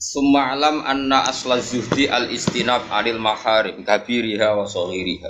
[0.00, 5.28] Summa alam anna asla zuhdi al istinab anil maharim kabiriha wa saghiriha.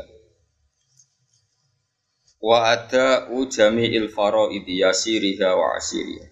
[2.38, 6.22] Wa ada jami'il faraidi yasiriha wa asiriha.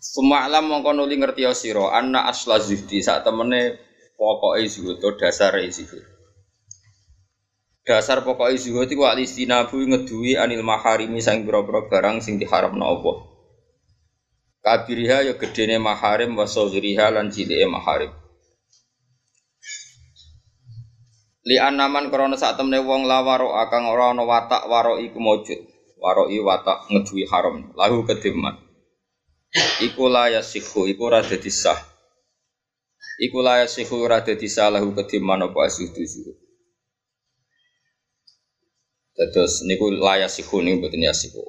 [0.00, 3.76] Summa alam nuli ngerti sira anna asla zuhdi sak temene
[4.16, 6.00] pokoke zuhud dasar zuhud.
[7.84, 13.33] Dasar pokoke zuhud iku al istinabu ngeduwi anil maharimi sang boro-boro barang sing diharamno Allah.
[14.64, 18.12] Kabiriha ya gedene maharim wa saghiriha lan cilike maharim.
[21.44, 25.60] Li anaman krana sak temne wong lawaro akang ora ana watak waro iku maujud.
[26.00, 28.56] Waroi watak ngeduwi haram lahu kediman.
[29.84, 31.80] Iku la yasihu iku ora dadi sah.
[33.20, 36.36] Iku la yasihu ora dadi sah lahu kediman apa asudu zuhud.
[39.16, 41.44] Terus niku la yasihu niku mboten yasihu.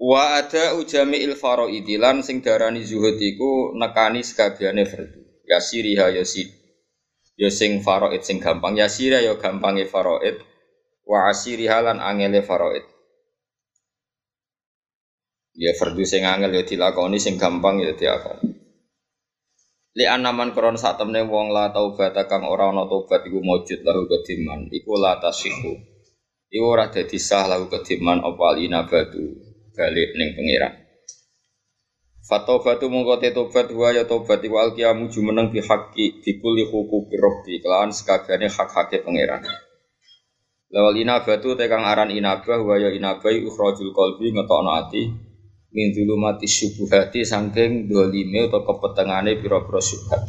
[0.00, 5.20] Wa ada ujami il faraidi sing darani zuhud iku nekani sekabiane fardu.
[5.44, 6.48] Ya siriha ya si
[7.36, 10.40] ya sing faraid sing gampang ya sira ya gampange faraid
[11.04, 12.88] wa asiriha lan angele faraid.
[15.52, 18.56] Ya fardu sing angel ya dilakoni sing gampang ya dilakoni.
[20.00, 24.08] Li anaman kron sak temne wong la taubat kang ora ana tobat iku maujud lahu
[24.08, 25.76] kediman iku la tasihu.
[26.48, 30.74] Iku ora dadi sah lahu kediman apa alinabatu balik ning pangeran.
[32.20, 37.18] Fatobatu mongko te tobat wa ya tobat iku alqiyamu jumeneng bi haqqi bi kulli huquqi
[37.18, 39.42] rabbi kelawan sekabehane hak-hake pangeran.
[40.70, 45.02] Lawal inabatu te kang aran inabah wa ya inabai ukhrajul qalbi ngetokno ati
[45.74, 50.22] min zulumati syubuhati saking dolime atau kepetengane pira-pira syubhat.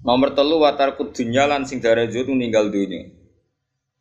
[0.00, 3.19] Nomor telu watar kudunya lan sing darajat ninggal dunya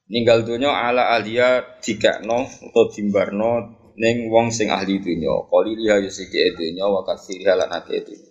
[0.10, 3.52] ninggal dunya ala alia dikakno utawa dimbarno
[3.94, 8.30] ning wong sing ahli dunya kali liha yo sithik dunya wa kasiriha lan akeh dunya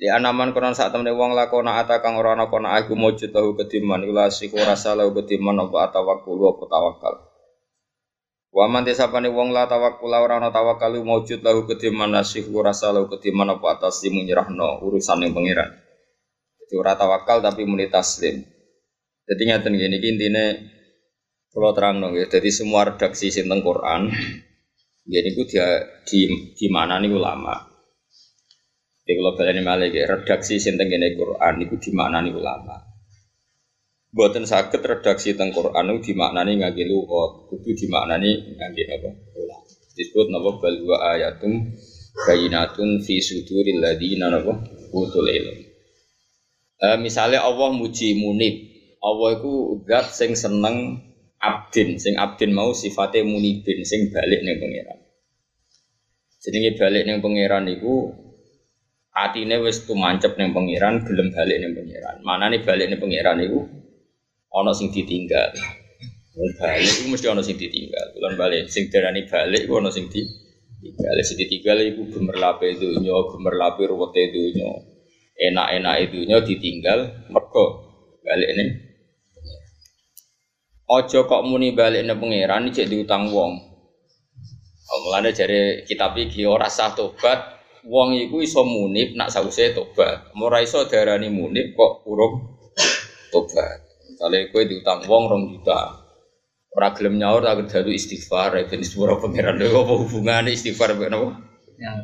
[0.00, 3.52] Di anaman konon saat temen wong lakona ata kang ora ana kona aku mujud tahu
[3.52, 7.14] kediman ila siku rasa lahu kediman apa atawakkul apa tawakal.
[8.48, 13.12] Wa man desapane wong la tawakkul ora ana tawakal mujud lahu kediman nasihu rasa lahu
[13.12, 15.68] kediman apa atas menyerahno urusan yang pangeran.
[16.64, 18.40] Jadi ora tawakal tapi muni taslim.
[19.30, 20.46] Jadi ngeten gini, intinya
[21.54, 22.26] kalau terang dong ya.
[22.26, 24.10] Jadi semua redaksi sinten Quran,
[25.06, 27.54] jadi itu dia di di mana nih ulama.
[29.06, 32.74] Jadi kalau kalian malah ya, redaksi sinten gini Quran itu di mana nih ulama.
[34.10, 38.34] Buatan sakit redaksi tentang Quran itu di mana nih ngagi luhut, itu di mana nih
[38.34, 39.66] ngagi apa ulama.
[39.94, 41.70] Disebut nama balwa ayatum
[42.26, 45.58] bayinatun fi suduril ladina apa utul ilm.
[46.80, 48.69] Uh, misalnya Allah muji munib,
[49.00, 51.00] Allah itu zat sing seneng
[51.40, 54.98] abdin, sing abdin mau sifatnya munibin, sing balik nih pangeran.
[56.40, 58.12] Jenenge balik nih pangeran itu
[59.16, 62.16] atine wis tumancep ning pangeran, gelem balik ning pangeran.
[62.20, 63.60] Mana nih balik ning pangeran itu
[64.52, 65.48] ana sing ditinggal.
[66.60, 68.06] Balik itu mesti ana sing ditinggal.
[68.20, 71.14] Bukan balik, sing darani balik iku ana sing ditinggal.
[71.24, 74.70] Sing ditinggal iku gemerlape dunya, gemerlape ruwete dunya.
[75.40, 77.64] Enak-enak dunya ditinggal mergo
[78.20, 78.89] balik ning
[80.90, 83.52] Ojo kok muni balik ne pangeran cek diutang wong.
[84.90, 87.38] Oh, mulane jare kitab iki ora sah tobat,
[87.86, 90.34] wong iku iso munib nak sause tobat.
[90.34, 92.58] Ora iso darani munib kok urung
[93.30, 93.78] tobat.
[94.10, 95.94] Misale kowe diutang wong rong juta.
[96.74, 101.38] Ora gelem nyaur tak dalu istighfar ben sepuro pangeran lho apa hubungane istighfar mek napa?
[101.78, 101.94] Ya.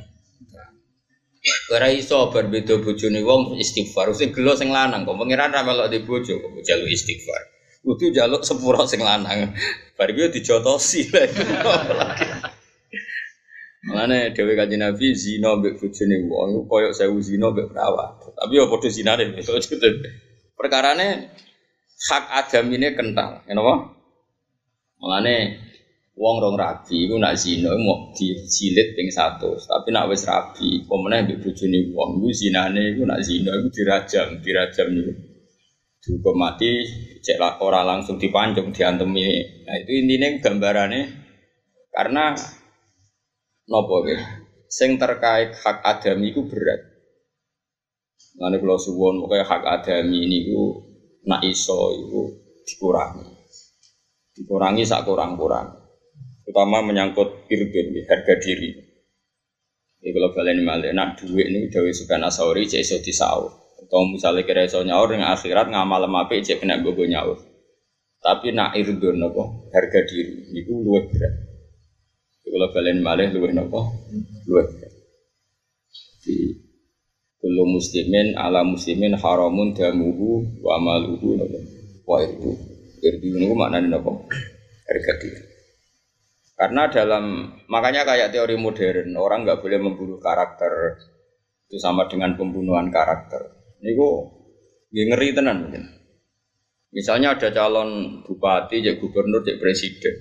[1.74, 4.14] Ora iso berbeda bojone wong istighfar.
[4.14, 7.55] Sing gelo sing lanang kok pangeran ra melok di bojo kok jalu istighfar.
[7.86, 9.54] Kudu jaluk sepuro sing lanang.
[9.94, 11.22] Bar kuwi dijotosi lha.
[13.86, 18.34] Mulane dhewe kanjeng Nabi zina mbek bojone wong koyo sewu zina mbek perawat.
[18.34, 19.24] Tapi ya padha zinane.
[20.58, 21.30] Perkarane
[22.10, 23.94] hak adam ini kental, kenapa?
[24.98, 25.34] Mulane
[26.18, 31.22] wong rong rabi iku nak zina mau dijilid ping 100, tapi nak wis rabi, pemene
[31.22, 35.35] mbek bojone wong iku zinane iku nak zina iku dirajam, dirajam niku
[36.06, 36.86] dihukum mati
[37.18, 41.02] cek ora langsung dipancung diantemi nah itu intinya gambarannya
[41.90, 42.38] karena
[43.66, 46.80] nopo ya sing terkait hak adami itu berat.
[48.36, 50.62] Lalu kalau suwon pokoknya hak adami ini itu
[51.24, 52.20] nak iso itu
[52.68, 53.24] dikurangi,
[54.36, 55.72] dikurangi sak kurang kurang,
[56.44, 58.70] terutama menyangkut irdun harga diri.
[60.04, 63.65] Ini kalau kalian malah nak duit ini dewi suka nasauri cek iso disaur.
[63.86, 67.38] Atau misalnya kira iso nyaur dengan akhirat ngamal lemah cek kena gogo nyaur.
[68.18, 71.34] Tapi nak irdun apa harga diri itu luwih berat.
[72.42, 73.86] Kalau kalian malah luwih nopo
[74.50, 74.92] luwih berat.
[76.26, 76.58] Di
[77.46, 81.58] muslimin ala muslimin haramun damuhu wa amaluhu nopo
[82.10, 82.50] wa itu
[83.06, 84.26] irdu itu maknanya nopo
[84.90, 85.46] harga diri.
[86.58, 87.24] Karena dalam
[87.70, 90.98] makanya kayak teori modern orang nggak boleh membunuh karakter
[91.70, 93.55] itu sama dengan pembunuhan karakter.
[93.82, 94.16] Ini kok
[94.92, 95.84] ngeri tenan mungkin.
[96.94, 100.16] Misalnya ada calon bupati, jadi gubernur, jadi presiden.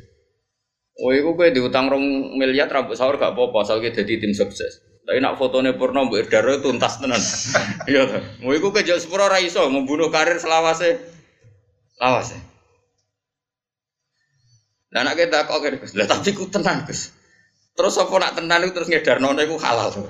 [1.00, 4.84] Oh, itu gue diutang rong miliar rambut sahur gak apa-apa, kita jadi tim sukses.
[5.06, 7.22] Tapi nak fotonya purno mbak Daro tuntas tenan.
[7.90, 8.22] Iya tuh.
[8.42, 10.98] Mau iku kejauh sepuro raiso membunuh karir selawase.
[12.02, 12.42] Lawase.
[14.90, 15.94] Nah nak kita kok Gus.
[15.94, 17.13] Lah tapi ku tenan Gus.
[17.78, 20.10] Terus apa nak tenan itu terus ngedarno iku halal tuh.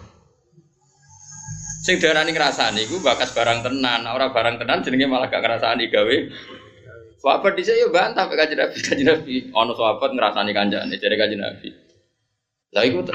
[1.86, 6.18] Sing darani ngrasani iku bakas barang tenan, ora barang tenan jenenge malah gak ngrasani gawe.
[7.22, 11.46] Sahabat dhisik yo bantah pek kanjeng Nabi, kanjeng Nabi ana sahabat ngrasani kanjane jare kanjeng
[11.46, 11.70] Nabi.
[12.74, 13.06] Lah iku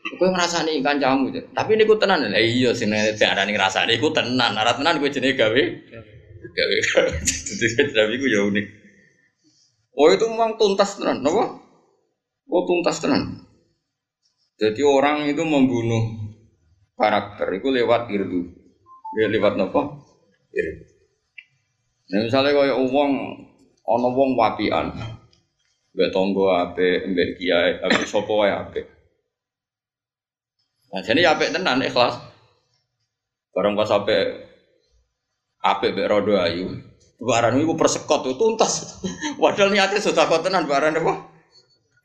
[0.00, 2.24] Kowe ngrasani kancamu, tapi niku tenan.
[2.24, 4.54] Lah iya sing diarani ngrasani iku tenan.
[4.54, 5.62] Ora tenan kowe jenenge gawe.
[6.54, 6.76] Gawe.
[7.90, 8.66] Tapi iku ya unik.
[9.98, 11.58] Oh itu memang tuntas tenan, napa?
[12.46, 13.42] Oh tuntas tenan.
[14.54, 16.19] Jadi orang itu membunuh
[17.00, 18.52] karakter itu lewat irdu.
[19.16, 20.04] Ya lewat napa?
[20.52, 20.84] Irdu.
[22.10, 23.10] Nah, misalnya kaya wong
[23.88, 24.92] ana wong wapian.
[25.90, 28.86] Mbek tonggo apik, mbek kiai, sapa wae apik.
[30.90, 32.18] Nah, jadi apik tenan ikhlas.
[33.50, 34.46] Barang pas apik
[35.62, 36.78] apik mbek rodo ayu.
[37.18, 39.02] Barang iku persekot itu tuntas.
[39.40, 41.14] Padahal niatnya sudah kok tenan barang apa?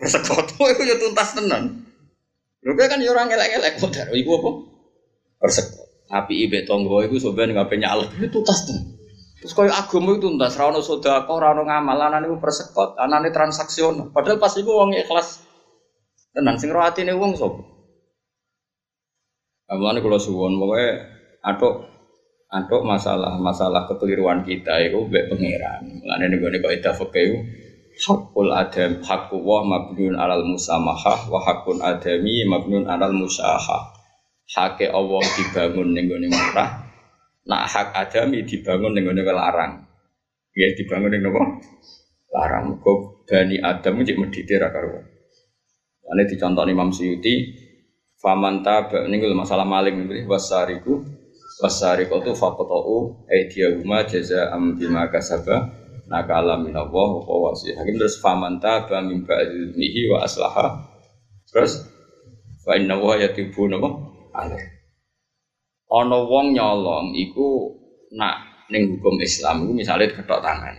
[0.01, 1.85] Persekot itu ya tuntas tenan.
[2.65, 4.74] Lho kan ya orang elek-elek kok iku apa?
[5.45, 5.85] Persekot.
[6.09, 8.85] Api ibe tonggo iku sampean ngapain nyalek itu tuntas tenan.
[9.41, 13.29] Terus kaya agama itu tuntas, ra ono sedekah, ra ono ngamal, anane iku persekot, anane
[13.29, 14.09] transaksional.
[14.09, 15.45] Padahal pas iku wong ikhlas
[16.33, 17.61] tenan sing ro atine wong sapa?
[19.65, 20.87] Amalane kula suwon pokoke
[21.41, 21.73] atuk
[22.53, 25.81] atuk masalah masalah kekeliruan kita itu mbek pangeran.
[26.05, 27.41] Mulane ning gone kaidah fikih
[28.05, 33.94] hakul adam hakku wa mabniun alal musamahah wa hakun adami mabniun alal musahah.
[34.45, 36.69] Hake Allah dibangun ning gone murah,
[37.49, 39.89] nak hak adami dibangun ning gone larang.
[40.53, 41.41] Ya dibangun ning napa?
[42.29, 42.77] Larang.
[42.77, 45.01] Kok bani Adam cek medhite ra karo.
[46.05, 47.65] Ane dicontoh Imam Suyuti,
[48.25, 51.05] faman taba ini masalah maling ini wasariku
[51.61, 55.69] wasariku fakotou aidiyahuma jaza am bima kasaba
[56.09, 60.89] nakala minallah wa wasi hakim terus faman taba min ba'dilmihi wa aslaha
[61.53, 61.85] terus
[62.65, 64.04] fa inna wa yatibu napa
[64.35, 64.75] alaih
[65.91, 67.71] ana wong nyolong iku
[68.15, 70.75] nak ning hukum Islam iku misalnya ketok tangan.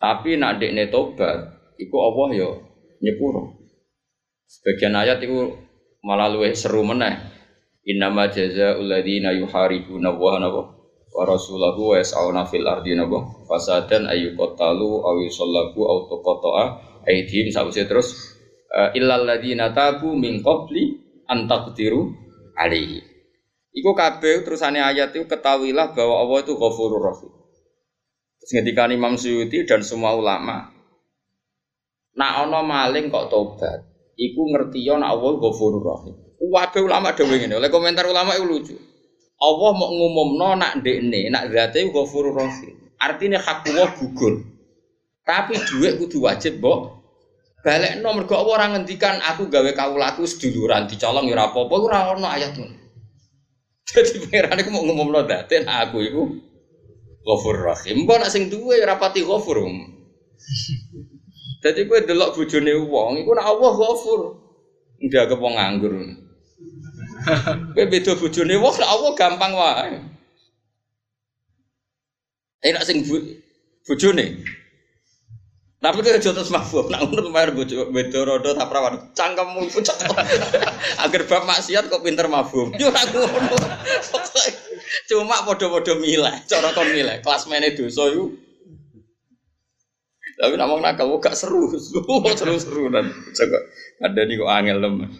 [0.00, 1.38] Tapi nak dekne tobat
[1.76, 2.50] iku Allah yo
[3.04, 3.60] nyepuro.
[4.48, 5.54] Sebagian ayat itu
[6.02, 7.20] malah luwih seru meneh.
[7.86, 10.36] Innama jazaa'ul ladzina yuharibuna wa
[11.10, 16.64] wa rasulahu wa yas'auna fil ardi nabo fasadan ayyuqatalu aw yusallabu aw tuqata'a
[17.08, 17.52] aydihim.
[17.52, 18.36] Sausé terus
[18.72, 22.10] uh, illal ladzina tabu min qabli an taqdiru
[22.58, 23.06] alaihi.
[23.70, 27.30] Iku kabeh terusane ayat itu ketahuilah bahwa Allah itu Ghafurur Rahim.
[28.42, 30.74] Terus ngendikan Imam Suyuti dan semua ulama,
[32.18, 33.86] nak ono maling kok tobat,
[34.18, 36.16] iku ngerti ya nak Allah Ghafurur Rahim.
[36.40, 37.62] Wabe ulama dhewe ngene.
[37.62, 38.76] Oleh komentar ulama itu lucu.
[39.38, 42.74] Allah mau ngumumno nak ndekne, nak zate Ghafurur Rahim.
[42.98, 44.44] Artinya hak Allah gugur.
[45.22, 46.99] Tapi duit kudu wajib mbok
[47.60, 52.26] balik nomor mergo Allah ora ngendikan aku gawe kawulaku seduluran dicolong ya apa-apa ora ono
[52.28, 52.76] ayat ngono.
[53.90, 56.22] Jadi pangeran iku mau ngumumno date nak aku iku
[57.20, 58.08] Ghafurur Rahim.
[58.08, 59.60] Mbok nak sing duwe ora pati ghafur.
[61.60, 64.20] Jadi gue delok bojone wong, iku nak Allah ghafur.
[65.04, 65.92] Ndak kepong nganggur.
[67.76, 70.00] Gue beda bojone wong, nak Allah gampang wae.
[72.64, 73.20] Enak sing bu,
[73.84, 74.40] bojone.
[75.80, 79.00] Tapi itu jodoh terus mabuk, nak ngono bayar bojo beda rodo tak perawan.
[79.16, 79.96] Cangkemmu pucet.
[81.08, 82.76] Agar bab maksiat kok pinter mabuk.
[82.76, 83.56] Yo ora ngono.
[85.08, 87.24] Cuma podo-podo milih, cara kon milih.
[87.24, 88.28] Kelas mene dosa iku
[90.40, 93.58] tapi nak mau nakal, gak seru, seru seru dan coba
[94.00, 95.12] ada nih kok angel lemes.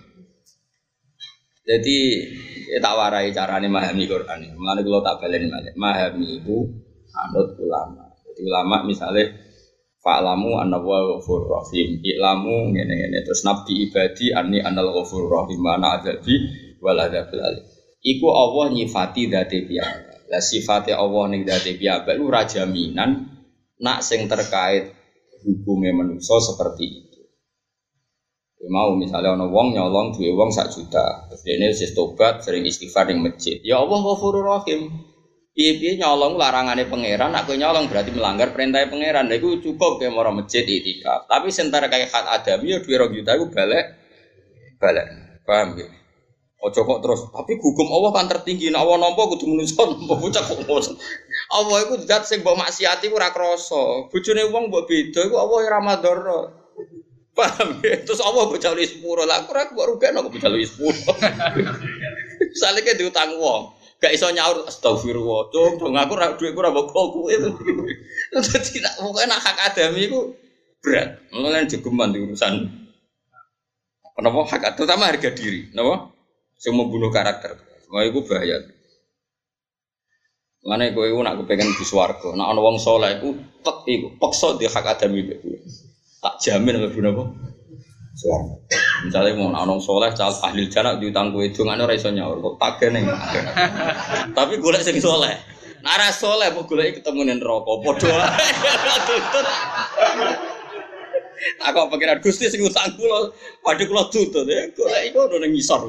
[1.68, 1.98] Jadi
[2.72, 4.48] ya tak warai carane memahami Quran.
[4.56, 5.76] Mulane kula tak baleni malih.
[5.76, 6.56] Memahami itu
[7.12, 8.08] anut ulama.
[8.24, 9.28] Jadi ulama misalnya
[10.00, 12.00] Fa'lamu anna wa ghafur rahim.
[12.00, 16.40] I'lamu ngene-ngene terus nabi ibadi anni anal ghafur rahim mana adabi
[16.80, 17.64] wal adzabil alim.
[18.00, 20.32] Iku Allah nyifati dzate piyambak.
[20.32, 23.28] Lah sifate Allah ning dzate piyambak lu raja minan
[23.76, 24.96] nak sing terkait
[25.44, 27.20] hukumnya manusia seperti itu.
[28.60, 33.08] Ya mau misalnya ono wong nyolong duwe wong sak juta, terus ini tobat sering istighfar
[33.08, 33.56] di masjid.
[33.64, 35.09] Ya Allah ghafurur rahim.
[35.60, 39.28] Piye-piye nyolong larangannya pangeran, aku nyolong berarti melanggar perintah pangeran.
[39.28, 41.28] Nah, itu cukup kayak mau masjid itikaf.
[41.28, 43.84] Tapi sementara kayak hak adam ya dua orang juta itu balik,
[44.80, 45.06] balik.
[45.44, 45.84] Paham ya?
[46.64, 48.72] Ojo kok terus, tapi hukum Allah kan tertinggi.
[48.72, 50.96] Nah, Allah nampa kudu manusa nampa bocah kok ngono.
[51.52, 54.08] Allah iku zat sing mbok maksiati ora krasa.
[54.08, 56.40] Bojone wong mbok beda iku Allah ora madara.
[57.36, 58.00] Paham ya?
[58.00, 59.28] Terus Allah bocah lu sepuro.
[59.28, 61.12] Lah aku ora kok rugekno kok bocah lu sepuro.
[62.48, 65.52] Misale ke diutang wong, gak iso nyaur astagfirullah.
[65.52, 67.28] Cung, aku ora dhuwitku ora mbok kowe.
[68.32, 70.32] Dadi nak pokoke nak hak adami iku
[70.80, 71.20] berat.
[71.36, 72.80] Mulane jogeman di urusan
[74.20, 76.12] Kenapa hak terutama harga diri, kenapa?
[76.60, 77.56] Yang membunuh karakter.
[77.88, 78.60] Wah, itu bahaya.
[80.60, 83.32] Mana iku nak kepengen di swarga, nak ana wong saleh iku
[83.64, 85.56] tek iku paksa di hak adami iku.
[86.20, 87.24] Tak jamin mlebu napa?
[88.20, 88.54] Swarga.
[89.08, 92.56] Misalnya mau ana wong saleh cal ahli jannah diutang kowe dongane ora iso nyaur kok
[92.60, 93.08] tage ning.
[94.36, 95.40] Tapi golek sing saleh.
[95.80, 98.48] Nak ora saleh kok golek ketemu neraka padha ae.
[101.40, 103.32] Aku pikiran Gusti sing utang kula
[103.64, 105.88] padha kula tutut ya golek iku ono ning ngisor.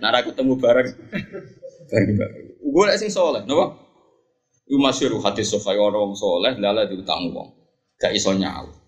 [0.00, 0.88] Aku ketemu bareng.
[2.64, 3.76] Golek sing saleh, napa?
[4.64, 7.52] Iku masyhur hadis sofai ono wong saleh lala diutang wong.
[8.00, 8.79] Gak iso nyaur.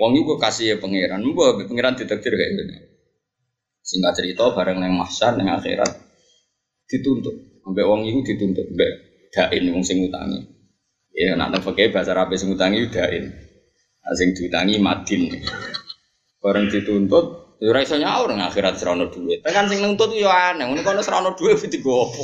[0.00, 2.72] Wong iku kasih pangeran, mbok pangeran ditakdir kayak gitu.
[3.84, 5.92] Singkat cerita bareng nang mahsyar nang akhirat
[6.88, 7.34] dituntut.
[7.68, 8.92] Ambek wong iku dituntut mbek
[9.34, 10.48] dain wong sing utangi.
[11.12, 13.28] Ya nak pakai bahasa Arab sing utangi dain.
[14.02, 15.28] Asing diutangi madin.
[16.42, 19.44] Bareng dituntut, ya ora iso nyaur nang akhirat serono duit.
[19.44, 22.22] Kan sing nuntut yo aneh, ngono kono serono duit wis digo opo.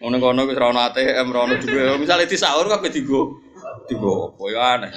[0.00, 1.98] Ngono kono wis serono ATM, serono duit.
[1.98, 3.42] Misale disaur kabeh digo
[3.88, 4.92] digo opo yo aneh.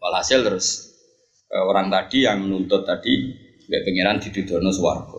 [0.00, 0.96] Walhasil terus
[1.50, 3.36] orang tadi yang menuntut tadi
[3.68, 5.18] Mbak Pangeran didudono swarga.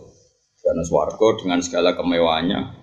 [0.58, 2.82] Didudono swarga dengan segala kemewahannya.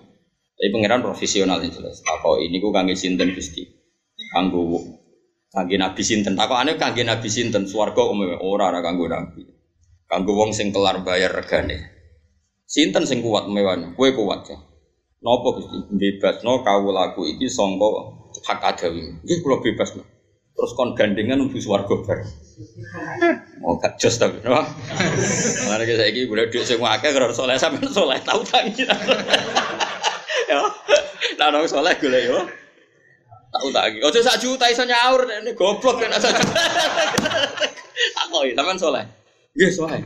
[0.59, 2.03] Tapi pangeran profesional yang jelas.
[2.03, 3.63] Tako ini ku kangge sinten gusti.
[4.35, 4.75] Kanggo
[5.55, 6.35] kangge nabi sinten.
[6.35, 7.63] Tako ane kangge nabi sinten.
[7.63, 9.47] Swarga umumnya ora ora kanggo nabi.
[10.03, 11.79] Kanggo wong sing kelar bayar regane.
[12.67, 13.95] Sinten sing kuat mewahnya.
[13.95, 14.59] Kue kuat ya.
[15.23, 17.89] Nopo gusti bebas no kau laku iki songko
[18.45, 19.15] hak adawi.
[19.25, 20.03] Iki kulo bebas no.
[20.59, 22.19] Terus kon gandengan nuju swarga bar.
[23.63, 24.59] Oh gak jos no?
[25.71, 28.83] Mana kita iki boleh duit semua akeh kalau soleh sampai soleh tahu tangi.
[30.51, 30.59] ya.
[31.39, 32.43] Nah, nang soleh golek yo.
[33.49, 33.97] Tak utangi.
[34.03, 36.53] Ojo sak juta iso nyaur ini goblok kan sak juta.
[38.15, 39.03] Tak kok sampean soleh.
[39.55, 39.99] Nggih soleh.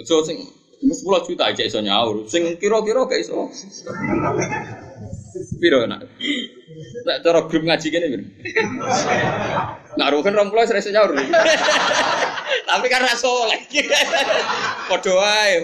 [0.00, 0.40] Ojo sing
[0.80, 2.24] 10 juta aja iso nyaur.
[2.24, 3.52] Sing kira-kira gak iso.
[5.60, 6.06] Piro nak?
[7.06, 8.24] Nak cara grup ngaji kene piro?
[9.98, 11.10] Nak rugen 20 wis iso nyaur.
[12.68, 13.60] Tapi kan ra soleh.
[14.86, 15.54] Padha wae.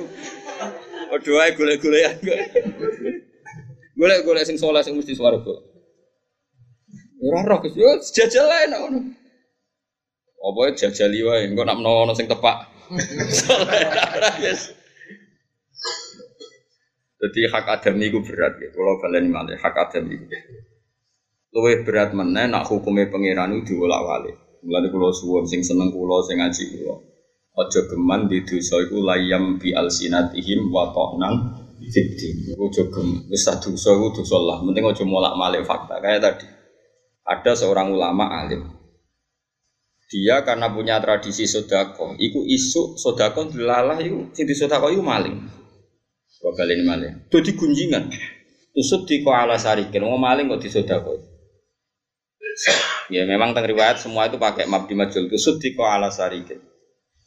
[1.10, 2.18] Padha wae golek-golekan.
[3.96, 5.54] Golek-golek sing saleh sing mesti swarga.
[7.16, 9.00] Ora roh Gus, yo jajal ae nek ngono.
[10.46, 12.68] Apa ya jajali wae, engko nak menawa sing tepak.
[13.40, 14.75] Saleh.
[17.16, 18.76] Jadi hak adam itu berat gitu.
[18.76, 20.26] Kalau kalian malih hak adam itu.
[21.56, 24.36] Luwe berat mana nak hukumnya pangeran itu diwolak-walik.
[24.60, 26.96] Mulane kula suwun sing seneng kula sing ngaji kula.
[27.56, 31.34] Aja geman di dosa iku layam bi alsinatihim wa ta'nan
[31.88, 32.52] fiddin.
[32.52, 34.60] Aja gem wis dosa iku dosa lah.
[34.60, 36.46] Penting aja molak-malik fakta kayak tadi.
[37.24, 38.76] Ada seorang ulama alim.
[40.06, 45.34] Dia karena punya tradisi sodako, iku isu sodako dilalah iku sing sodako iku maling.
[46.42, 47.14] Kok kali ini maling.
[47.32, 48.12] Itu gunjingan.
[48.76, 50.04] Tusuk di ko ala sarikin.
[50.04, 51.16] Ngomong maling kok disodako.
[53.08, 55.32] Ya memang tentang riwayat semua itu pakai mabdi majul.
[55.32, 56.60] Tusuk di ko ala sarikin.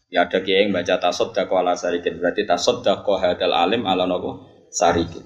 [0.10, 2.18] Ya ada kiai yang baca tasodako ala sarikin.
[2.18, 5.26] Berarti tasodako hadal alim ala nopo sarikin.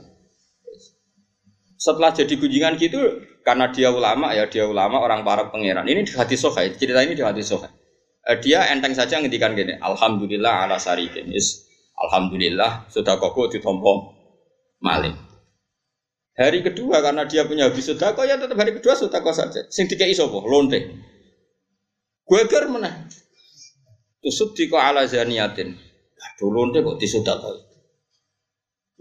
[1.80, 3.00] Setelah jadi gunjingan gitu,
[3.44, 5.84] karena dia ulama ya dia ulama orang para pangeran.
[5.84, 6.72] Ini di hati sohai.
[6.80, 7.72] Cerita ini di hati sohai.
[8.40, 9.76] Dia enteng saja ngendikan gini.
[9.80, 11.32] Alhamdulillah ala sarikin.
[11.36, 11.63] Is
[11.94, 14.14] Alhamdulillah sudah koko ditompo
[14.82, 15.16] maling.
[16.34, 19.70] Hari kedua karena dia punya habis sudah ya tetap hari kedua sudah saja.
[19.70, 20.82] Sing dikei sopo lonte.
[22.26, 23.06] Gue ger mana?
[24.24, 25.78] Tusuk di ala zaniatin.
[26.40, 27.74] Dulu lonte kok disodakoi.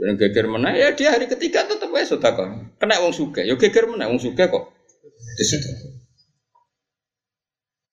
[0.02, 2.74] Dan geger mana ya dia hari ketiga tetap aja sodakoi.
[2.80, 4.74] Kena wong suka, ya geger mana wong suka kok
[5.38, 6.02] disodakoi.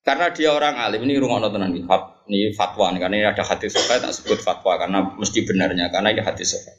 [0.00, 1.84] Karena dia orang alim ini rumah tenan nih,
[2.30, 6.14] ini fatwa nih karena ini ada hati sofa tak sebut fatwa karena mesti benarnya karena
[6.14, 6.70] ini hati sofa.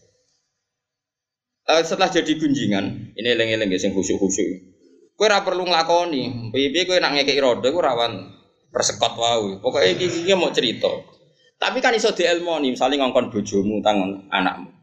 [1.68, 4.50] Uh, setelah jadi gunjingan, ini lengi lengi sing khusyuk khusyuk.
[5.14, 8.34] Kue ora perlu nglakoni, piye kue nak ngekek roda, kue rawan
[8.74, 9.62] persekot wau.
[9.62, 10.90] Pokoknya iki iki mau cerita.
[11.62, 14.74] Tapi kan iso dielmoni, misalnya ngongkon bojomu tangan anakmu.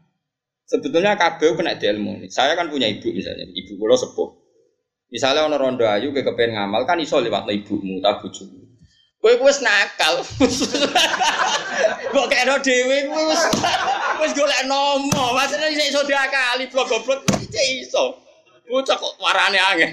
[0.63, 2.31] Sebetulnya kabeh kena dielmoni.
[2.31, 4.29] Saya kan punya ibu misalnya, ibu kula sepuh.
[5.09, 8.68] Misalnya ono rondo ayu ke kepen ngamal kan iso lewat ibumu tak bojomu.
[9.19, 10.23] Kowe wis nakal.
[12.15, 13.43] Kok kena dhewe kowe wis
[14.23, 15.35] wis golek nomo.
[15.35, 18.15] Maksudnya iso diakali blok-blok cek iso.
[18.69, 19.91] Bocah kok warane angel.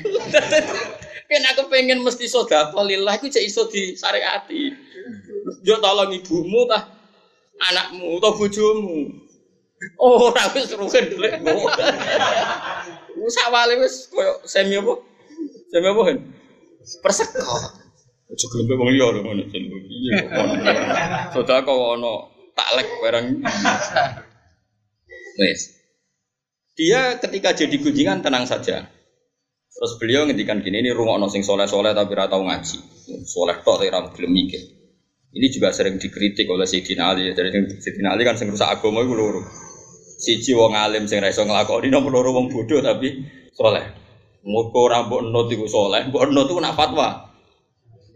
[1.27, 4.71] Ken aku pengen mesti sedekah lillah iku cek iso disyariati.
[5.67, 6.87] Yo tolong ibumu tah
[7.67, 9.27] anakmu atau bojomu.
[9.99, 11.43] Oh, ora wis rugen dulek.
[13.19, 15.03] Wis awale wis koyo semi apa?
[15.75, 16.19] Semi apa kan?
[18.27, 19.71] Ojo gelem wong liya lho ngono jeneng.
[19.87, 20.19] Iya,
[21.31, 22.15] Sedekah kok ono
[22.59, 23.27] taklek barang.
[25.39, 25.61] Wes.
[26.77, 28.83] Dia ketika jadi gunjingan tenang saja.
[29.77, 32.79] Terus beliau ngendikan gini, ini rumah sing soleh-soleh tapi ratau ngaji.
[33.29, 34.63] Soleh tok tapi ram gelem mikir.
[35.37, 37.29] Ini juga sering dikritik oleh Sayyidina Ali.
[37.29, 39.45] Jadi Sayyidina Ali kan sing rusak agama itu loro.
[40.17, 43.21] Siji wong alim sing ra iso nglakoni nomor loro wong bodoh tapi
[43.53, 43.85] soleh.
[44.49, 47.36] Muga ora mbok enut iku soleh, mbok enut iku nak fatwa.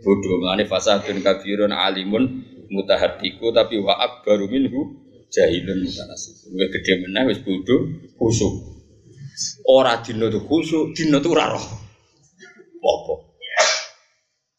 [0.00, 2.25] Bodoh mlane fasadun kabirun alimun
[2.73, 4.97] mutahaddiku tapi wa akbaru minhu
[5.28, 6.50] jahilun mutanasib.
[6.57, 7.80] Wis gede meneh wis bodoh
[8.16, 8.54] khusuk.
[9.69, 11.66] Ora dino tuh khusuk, dino tuh ora roh.
[12.80, 13.14] Apa?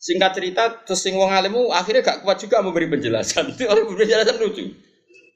[0.01, 3.53] Singkat cerita, terus sing wong alimu akhirnya gak kuat juga memberi penjelasan.
[3.71, 4.65] Oleh penjelasan lucu.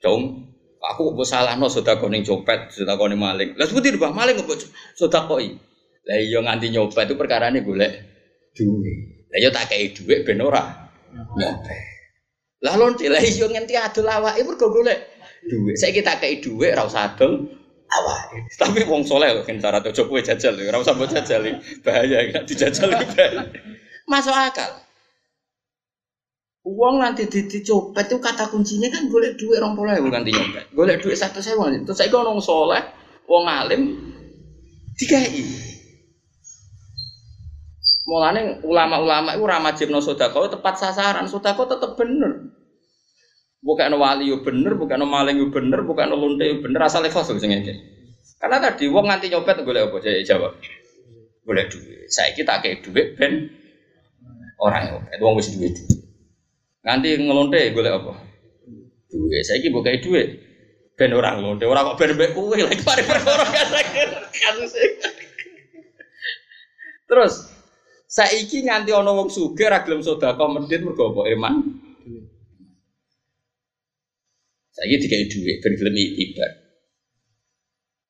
[0.01, 0.45] Dong,
[0.93, 3.57] Aku kok salah no sudah koning copet, sudah koning maling.
[3.57, 5.57] Lah seperti bah maling kok sudah koi.
[6.05, 8.05] Lah iya nganti nyopet itu perkara ini golek
[8.53, 9.14] duit.
[9.35, 10.63] Lah iya tak kayak duit ben ora
[11.11, 11.79] nyopet.
[12.63, 15.11] Lah lonte lah iya nganti adol awake mergo golek
[15.43, 15.75] duit.
[15.75, 17.43] Saya kita kayak duit ra usah adol
[17.91, 18.47] awake.
[18.55, 21.51] Tapi wong soleh lho kan syarat ojo kowe jajal ora usah mbok jajal.
[21.83, 22.95] Bahaya nek dijajal.
[24.07, 24.71] Masuk akal.
[26.63, 30.71] Uang nanti dicopet itu kata kuncinya kan golek duit orang pola bukan nyopet.
[30.71, 31.67] Golek duit satu sewa.
[31.75, 32.87] Terus saya ngomong soleh,
[33.27, 33.99] uang alim,
[34.95, 35.74] dikai.
[38.05, 41.25] Mulane ulama-ulama itu ramah jibno sodako tepat sasaran.
[41.25, 42.53] Sodako tetap bener.
[43.65, 46.85] Bukan wali yo bener, bukan maling yo bener, bukan lonte yo bener.
[46.85, 47.49] Asal ikhlas sing
[48.37, 49.97] Karena tadi uang nanti nyopet golek apa?
[50.05, 50.53] Saya jawab.
[51.49, 52.05] Golek duit.
[52.13, 53.49] Saya kita kayak duit ben
[54.61, 55.17] orang nyopet.
[55.17, 55.73] Uang wis duit.
[56.85, 58.21] Nganti ngelonte golek apa?
[59.09, 59.41] Duit.
[59.49, 60.29] Saiki mbok gawe duit.
[60.93, 63.49] Ben orang ngelonte, ora kok ben mbek kowe lagi mari perkara
[64.29, 64.73] kasus.
[67.09, 67.33] Terus
[68.15, 71.55] saiki nganti ana wong sugih ra gelem sedekah medhit mergo apa Irman?
[74.71, 76.51] Saiki dikai duit ben gelem ibadah.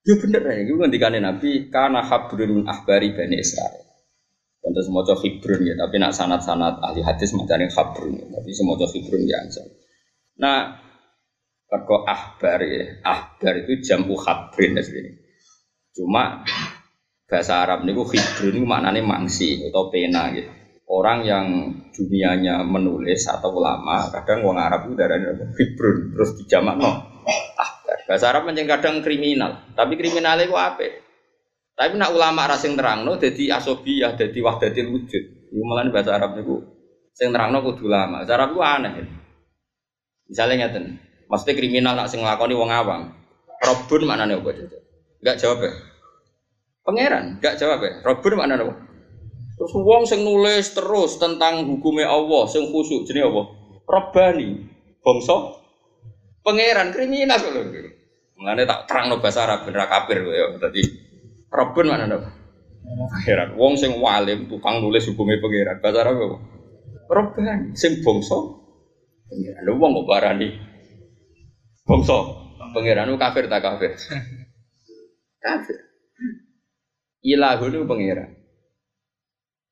[0.05, 3.81] Ya bener ya, itu ngendikane Nabi karena habrun ahbari Bani Israel.
[4.61, 9.25] Untuk semua hibrun ya, tapi nak sanat-sanat ahli hadis yang hibrun ya, tapi semua hibrun
[9.25, 9.65] ya ansal.
[10.37, 10.77] Nah,
[11.65, 14.85] kalau ahbar ya, ahbar itu jamu habrin ya.
[15.97, 16.45] Cuma
[17.25, 20.49] bahasa Arab ini hibrun itu maknanya mangsi atau pena gitu.
[20.85, 25.17] Orang yang dunianya menulis atau ulama, kadang orang Arab itu dari
[25.57, 26.91] hibrun, terus dijamak no.
[27.57, 27.97] Ahbar.
[28.05, 30.85] Bahasa Arab menjadi kadang kriminal, tapi kriminalnya itu apa?
[31.73, 35.23] Tapi nak ulama rasing terangno jadi asobiyah, jadi wahdatil wujud.
[35.49, 36.61] Iku malah bahasa Arab niku
[37.17, 38.21] sing terangno kudu ulama.
[38.21, 38.93] Bahasa Arab ku aneh.
[40.29, 43.09] Misalnya ngeten, maksudnya kriminal nak sing nglakoni wong awam.
[43.57, 44.49] Robun maknane apa?
[45.19, 45.73] Enggak jawab ya.
[46.85, 47.97] Pangeran, enggak jawab ya.
[48.05, 48.73] Robun maknane apa?
[49.57, 53.41] Terus wong sing nulis terus tentang hukumnya Allah, sing khusyuk jenenge apa?
[53.89, 54.49] Robani,
[55.01, 55.65] bangsa
[56.45, 57.61] pangeran kriminal kok lho.
[58.37, 60.45] Mulane tak terangno bahasa Arab bener kafir ya.
[60.61, 60.81] Dadi
[61.49, 62.25] Robun mana dong?
[62.85, 63.57] Pangeran.
[63.57, 65.81] Wong sing walim tukang nulis hukumnya pangeran.
[65.81, 66.37] Bahasa Arab apa?
[67.05, 68.37] Robban sing bangsa
[69.29, 69.61] pangeran.
[69.65, 70.47] Lho wong kok barani
[71.85, 72.17] bangsa
[72.73, 73.91] pangeran kafir tak kafir?
[75.45, 75.84] kafir.
[77.25, 78.29] Ilahun itu pangeran.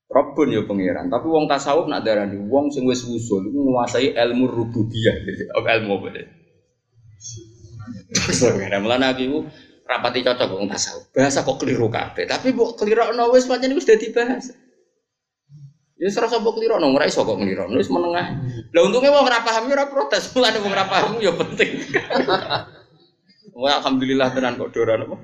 [0.10, 4.46] Robun ya pangeran, tapi wong tasawuf nak darani wong sing wis usul iku nguasai ilmu
[4.46, 5.16] rububiyah,
[5.78, 6.28] ilmu apa deh.
[8.14, 9.46] Terus pangeran mulane aku
[9.86, 11.10] rapati cocok wong tasawuf.
[11.14, 14.54] Bahasa kok keliru kabeh, tapi mbok kelirokno wis pancen wis dadi bahasa.
[16.04, 17.70] Ya serasa mbok kliro nang ora iso kok ngliro.
[17.74, 18.28] Wis menengah.
[18.76, 20.36] Lah untungnya wong ora paham ya ora protes.
[20.36, 21.72] Mulane wong ora paham ya penting.
[23.62, 25.16] Wah, alhamdulillah tenan kok doran apa.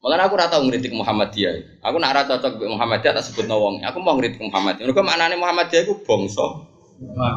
[0.00, 1.84] Malah aku ora tau ngritik Muhammadiyah.
[1.84, 3.84] Aku nak ora cocok mbek Muhammadiyah tak sebut wong.
[3.84, 4.88] Aku mau ngritik Muhammadiyah.
[4.88, 6.44] Mergo maknane Muhammadiyah iku bangsa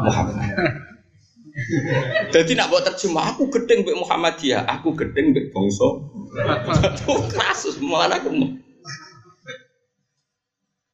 [0.08, 0.36] Muhammad.
[2.32, 5.88] Jadi nak buat terjemah aku gedeng mbek Muhammadiyah, aku gedeng mbek bangsa.
[7.04, 8.32] Tuh kasus malah aku.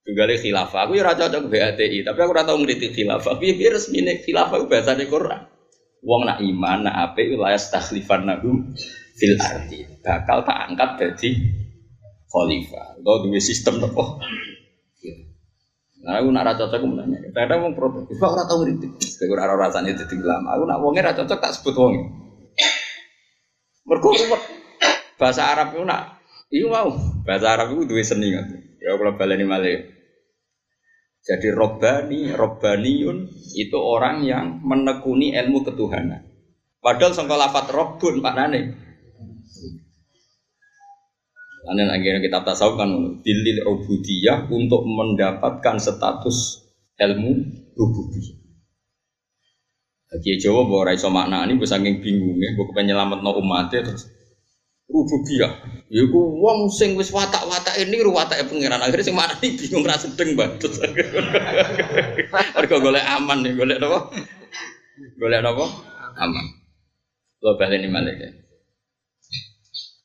[0.09, 0.89] Tunggale khilafah.
[0.89, 3.37] Aku ya ora cocok BATI, tapi aku ora tau ngritik khilafah.
[3.37, 5.45] Piye piye resmine khilafah ku bahasane Quran.
[6.01, 8.73] Wong nak iman, nak apik la yastakhlifan nahum
[9.19, 9.83] fil ardi.
[9.99, 11.29] Bakal tak angkat dadi
[12.31, 13.03] khalifah.
[13.03, 14.23] Atau duwe sistem apa?
[15.99, 17.19] Nah, aku nak rasa cocok menanya.
[17.35, 18.15] Kadang wong protes.
[18.23, 19.03] Wah, ora tau ngritik.
[19.03, 20.55] Saya ora rasane dadi ulama.
[20.55, 21.93] Aku nak wonge ora cocok tak sebut wong.
[23.83, 24.15] Mergo
[25.19, 26.89] bahasa Arab itu nak Iya mau,
[27.29, 28.49] bahasa Arab itu dua seni kan.
[28.81, 29.85] Ya kalau baleni malih.
[31.21, 36.25] Jadi robbani, robbaniun itu orang yang menekuni ilmu ketuhanan.
[36.81, 38.88] Padahal sangka lafat robbun maknane.
[41.69, 42.89] Lain akhirnya kita tasawuf kan
[43.21, 46.65] dilil ubudiyah untuk mendapatkan status
[46.97, 47.31] ilmu
[47.77, 48.37] rububiyah.
[50.09, 53.85] Jadi Jawa bahwa raiso makna ini gue saking bingung ya, gue kepengen nyelamat no umatnya
[53.85, 54.09] terus
[54.89, 55.53] rububiyah.
[55.93, 58.81] Ya ku wong sing wis watak-watak ini ru watake pangeran.
[58.81, 60.65] Akhirnya sing mana nih bingung ra sedeng banget.
[62.57, 64.09] Mergo golek aman nih, golek napa?
[65.21, 65.65] Golek napa?
[66.17, 66.45] Aman.
[67.45, 68.29] Lo baleni malih ya.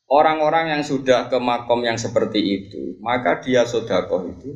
[0.05, 4.53] Orang-orang yang sudah ke makom yang seperti itu, maka dia sodako itu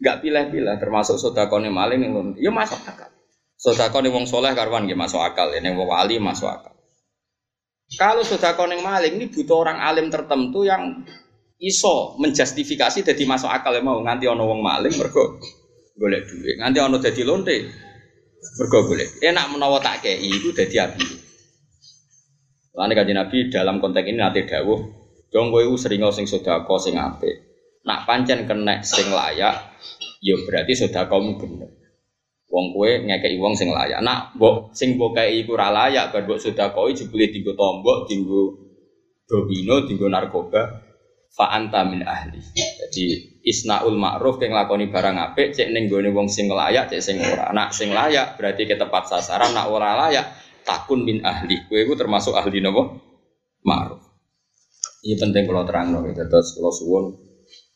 [0.00, 3.12] nggak pilih-pilih, termasuk sodako nih maling yang ya masuk akal.
[3.58, 6.78] Sodako nih wong soleh karwan gak masuk akal, ini wong wali masuk akal.
[7.96, 11.08] Kalau sudah koneng maling ini butuh orang alim tertentu yang
[11.56, 15.40] iso menjustifikasi jadi masuk akal ya mau nganti ono wong maling mergo
[15.96, 17.56] golek duit nganti ono jadi lonte
[18.60, 21.02] mergo golek enak menawa tak kei itu jadi api
[22.78, 24.78] Lalu kaji Nabi dalam konteks ini nanti dawuh
[25.28, 27.50] dong gue sering sing sodako sing ape
[27.84, 29.74] nak pancen kena sing layak
[30.22, 31.68] ya berarti sodako bener
[32.48, 34.00] Wong kue ngekei wong sing layak.
[34.00, 38.56] Nak mbok sing mbok kei iku ora layak, bar mbok sedekoi jebule tinggo tombok, tinggo
[39.28, 40.88] domino, tinggo narkoba.
[41.28, 42.40] Fa min ahli.
[42.56, 43.04] Jadi
[43.44, 47.52] isnaul ma'ruf keng lakoni barang apik cek ning wong sing layak, cek sing ora.
[47.52, 51.56] Nak sing layak berarti ke tepat sasaran, nak ora layak takun min ahli.
[51.64, 52.84] Kue iku termasuk ahli napa?
[53.64, 54.04] Ma'ruf.
[55.00, 57.04] Ini penting kalau terang loh, terus kalau suwun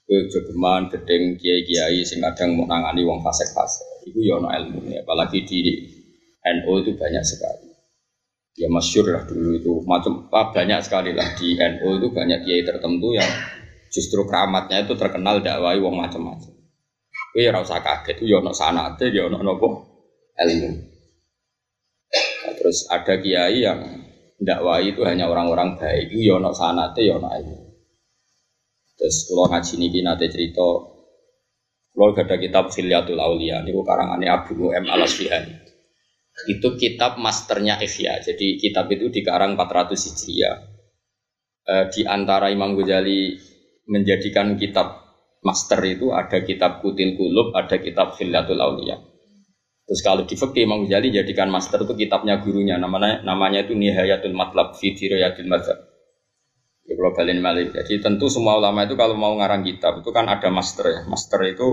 [0.04, 5.00] kue jogeman gedeng kiai-kiai sing kadang mau nangani wong fasek-fasek itu ya ono ilmu ya
[5.06, 5.62] apalagi di
[6.42, 7.70] NU itu banyak sekali.
[8.58, 9.72] Ya masyur lah dulu itu.
[9.88, 13.30] Macam ah, banyak sekali lah di NU itu banyak kiai tertentu yang
[13.88, 16.52] justru keramatnya itu terkenal dakwai wong macam-macam.
[17.38, 19.68] Ya rasa kaget itu ya ono sanate ya ono nopo
[20.36, 20.91] ilmu
[22.42, 23.80] nah, terus ada kiai yang
[24.42, 27.58] dakwai itu hanya orang-orang baik itu ya ono sanate ya ono ilmu
[28.98, 30.92] terus kalau ngaji niki nate cerita
[31.92, 35.04] kalau ada kitab Filiatul Aulia, ini karangannya Abu M Al.
[36.48, 38.24] Itu kitab masternya Ihya.
[38.24, 40.56] Jadi kitab itu dikarang 400 Hijriah.
[41.62, 43.36] E, di antara Imam Ghazali
[43.92, 45.04] menjadikan kitab
[45.44, 48.96] master itu ada kitab Kutil Kulub, ada kitab Filiatul Aulia.
[49.82, 54.32] Terus kalau di fikih Imam Ghazali jadikan master itu kitabnya gurunya namanya namanya itu Nihayatul
[54.32, 55.78] Matlab fi Dirayatul Mazhab.
[56.86, 57.66] Ya kalau balik malik.
[57.74, 61.00] Jadi tentu semua ulama itu kalau mau ngarang kitab itu kan ada master ya.
[61.06, 61.66] Master itu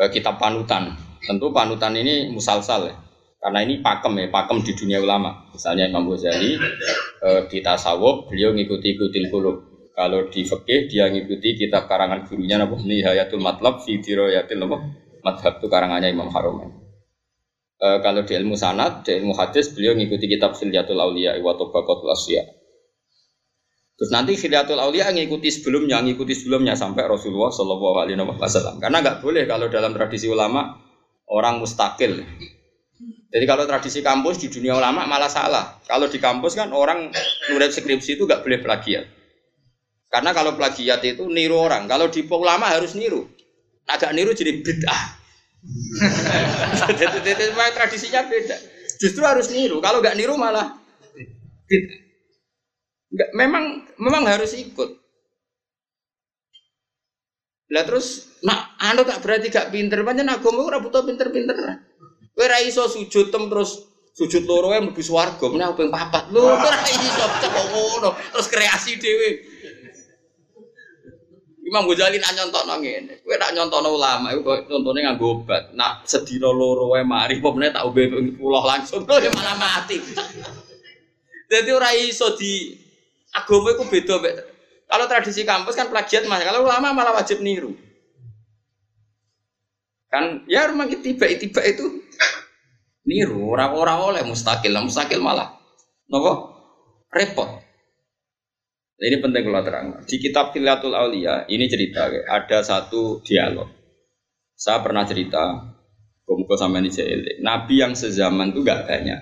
[0.00, 0.96] eh, kitab panutan.
[1.24, 2.96] Tentu panutan ini musalsal ya.
[3.40, 5.48] Karena ini pakem ya, pakem di dunia ulama.
[5.52, 6.56] Misalnya Imam Ghazali
[7.24, 9.56] eh, di tasawuf beliau ngikuti ikutin kulub.
[9.94, 14.76] Kalau di fikih dia ngikuti kitab karangan gurunya apa Nihayatul Matlab fi Dirayatil apa
[15.24, 16.83] Madhab itu karangannya Imam Harumain.
[17.84, 22.08] E, kalau di ilmu sanad, di ilmu hadis beliau ngikuti kitab Silyatul Auliya wa Tabaqatul
[22.08, 22.40] Asya.
[23.94, 28.82] Terus nanti Khiliatul Aulia ngikuti sebelumnya, ngikuti sebelumnya sampai Rasulullah Shallallahu Alaihi Wasallam.
[28.82, 30.80] Karena nggak boleh kalau dalam tradisi ulama
[31.30, 32.24] orang mustakil.
[33.30, 35.78] Jadi kalau tradisi kampus di dunia ulama malah salah.
[35.86, 37.10] Kalau di kampus kan orang
[37.50, 39.04] nulis skripsi itu nggak boleh plagiat.
[40.10, 41.86] Karena kalau plagiat itu niru orang.
[41.86, 43.26] Kalau di ulama harus niru.
[43.86, 45.02] Agak niru jadi bid'ah.
[47.74, 48.56] Tradisinya beda.
[49.00, 49.80] Justru harus niru.
[49.80, 50.76] Kalau nggak niru malah.
[53.14, 53.64] Enggak, memang
[53.98, 54.90] memang harus ikut.
[57.72, 61.56] Lah terus nak anu tak berarti gak pinter, pancen agama ora butuh pinter-pinter.
[62.34, 66.30] Kowe ra iso sujud tem terus sujud loro yang mlebu swarga, meneh ping papat.
[66.30, 69.53] Lho, ora iso cek ngono, terus kreasi dhewe.
[71.74, 73.26] Imam Ghazali nak nyontokno ngene.
[73.26, 75.74] Kowe nak nyontokno ulama iku kok contone nganggo obat.
[75.74, 78.06] Nak sedina loro wae mari apa meneh tak ombe
[78.38, 79.98] puluh langsung kok malah mati.
[81.50, 82.78] Jadi ora iso di
[83.34, 84.22] agama iku beda.
[84.86, 87.74] Kalau tradisi kampus kan plagiat mas, kalau ulama malah wajib niru.
[90.14, 92.06] Kan ya rumah tiba-tiba itu
[93.02, 95.58] niru orang-orang oleh mustakil, mustakil malah
[96.06, 96.54] nopo
[97.10, 97.63] repot.
[99.04, 99.86] Nah, ini penting kalau terang.
[100.08, 103.68] Di kitab Filatul Aulia ini cerita ada satu dialog.
[104.56, 105.60] Saya pernah cerita,
[106.24, 106.88] kumpul sama ini
[107.44, 109.20] Nabi yang sezaman itu gak banyak.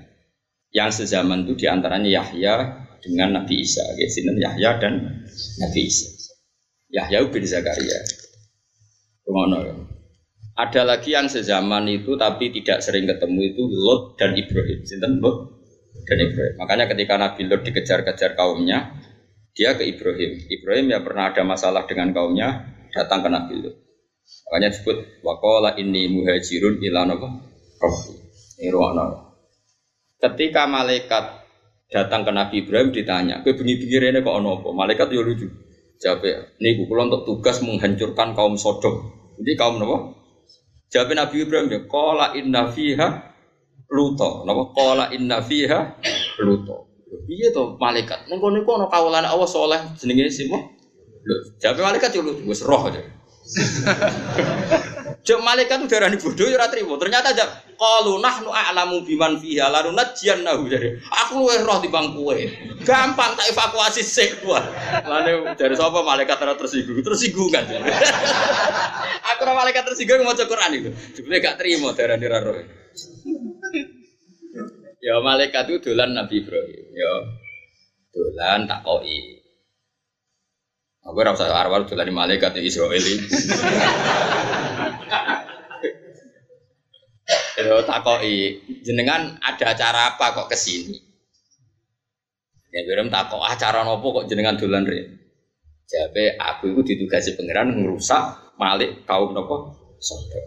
[0.71, 2.55] Yang sezaman itu di antaranya Yahya
[3.03, 3.83] dengan Nabi Isa.
[3.99, 5.27] Sini Yahya dan
[5.59, 6.14] Nabi Isa.
[6.87, 7.99] Yahya bin Zakaria.
[9.27, 9.66] Ke mana
[10.62, 14.87] Ada lagi yang sezaman itu tapi tidak sering ketemu itu Lot dan Ibrahim.
[14.87, 15.59] Sinten Lot
[16.07, 16.55] dan Ibrahim.
[16.62, 19.11] Makanya ketika Nabi Lot dikejar-kejar kaumnya,
[19.53, 20.49] dia ke Ibrahim.
[20.49, 23.77] Ibrahim ya pernah ada masalah dengan kaumnya, datang ke Nabi Lut.
[24.49, 27.29] Makanya disebut wakola ini muhajirun ilan apa?
[28.62, 28.71] Ini
[30.23, 31.25] Ketika malaikat
[31.91, 34.69] datang ke Nabi Ibrahim ditanya, ke bengi-bengi rene kok apa?
[34.73, 35.51] Malaikat yo lucu.
[36.03, 36.25] Jawab,
[36.59, 39.07] niku kula untuk tugas menghancurkan kaum Sodom.
[39.38, 40.19] Jadi kaum apa?
[40.91, 43.09] Jawab Nabi Ibrahim ya, qala inna fiha
[43.93, 44.45] luto.
[44.49, 44.62] Napa?
[44.73, 46.01] Qala inna fiha
[46.41, 46.91] luto.
[47.29, 48.29] Iya tuh malaikat.
[48.33, 50.59] Ning kono kawulane Allah saleh jenenge sapa?
[51.22, 53.01] Lho, jawabe malaikat yo wis roh aja.
[55.22, 56.98] Jok malaikat tuh darah bodoh ya trimo.
[56.98, 57.46] Ternyata jam
[57.79, 60.98] qalu nahnu a'lamu biman fiha lalu nahu jadi.
[61.22, 62.35] Aku luwih roh timbang kowe.
[62.83, 64.59] Gampang tak evakuasi sik gua.
[65.07, 66.98] Lane dari sapa malaikat ora tersinggung.
[67.07, 67.70] Tersinggung kan.
[69.31, 70.90] Aku ora malaikat tersinggung maca Quran itu.
[71.14, 72.59] Jebule gak trimo darane ra roh.
[75.03, 76.87] Ya malaikat itu dolan Nabi Ibrahim.
[76.95, 77.12] Ya
[78.15, 79.43] dolan tak koi.
[81.03, 83.15] Aku rasa arwah dolan di malaikat di Israel ini.
[87.53, 88.61] Ya koi.
[88.83, 90.99] jenengan ada acara apa kok ke sini?
[92.73, 95.05] Ya Ibrahim takok acara nopo kok jenengan dolan re?
[95.87, 100.47] Jabe aku itu ditugasi pangeran ngerusak malik kaum nopo Sodom.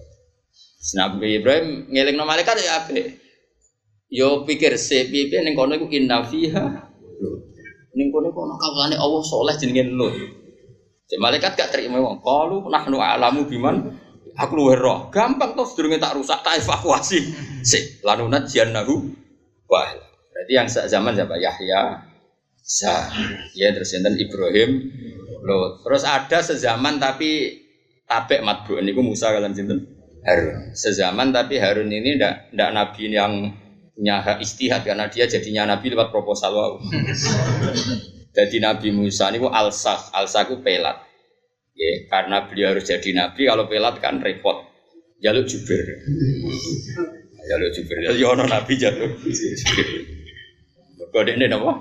[1.00, 3.25] Nabi Ibrahim ngeling no malaikat ya abe.
[4.10, 6.66] Yo pikir se piye ning kono iku inna fiha.
[7.96, 10.16] Ning kono iku ana kawulane Allah saleh jenenge Lut.
[11.06, 12.22] Cek malaikat gak terima wong.
[12.26, 13.76] Qalu nahnu a'lamu biman
[14.38, 15.00] aku luwih roh.
[15.14, 17.20] Gampang tuh sedurunge tak rusak tak evakuasi.
[17.66, 19.10] Sik lanunat jannahu
[19.70, 19.90] wah.
[20.36, 21.40] Berarti yang zaman siapa?
[21.40, 22.12] Yahya,
[22.60, 23.08] Sa,
[23.56, 24.92] ya terus enten Ibrahim,
[25.48, 25.80] Lut.
[25.86, 27.62] Terus ada sezaman tapi
[28.04, 29.80] tabek matbu ini Musa kalian sinten?
[30.26, 30.74] Harun.
[30.76, 33.54] Sezaman tapi Harun ini ndak ndak nabi yang
[33.96, 36.74] punya hak istihad karena dia jadinya nabi lewat proposal wow.
[38.38, 41.00] jadi Nabi Musa ini alsah, alsah itu pelat.
[41.76, 44.68] Ya, karena beliau harus jadi nabi kalau pelat kan repot.
[45.24, 45.80] Jaluk jubir.
[47.48, 47.96] Jaluk jubir.
[48.04, 49.16] Ya ono nabi jaluk.
[51.16, 51.72] Kode ini apa?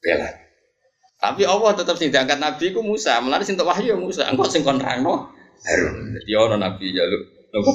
[0.00, 0.34] Pelat.
[1.20, 4.24] Tapi Allah tetap sing diangkat nabi ku Musa, melalui sing wahyu Musa.
[4.32, 5.28] Engkau sing kon rangno
[5.64, 6.16] Harun.
[6.16, 7.22] Jadi ono nabi jaluk
[7.52, 7.72] apa?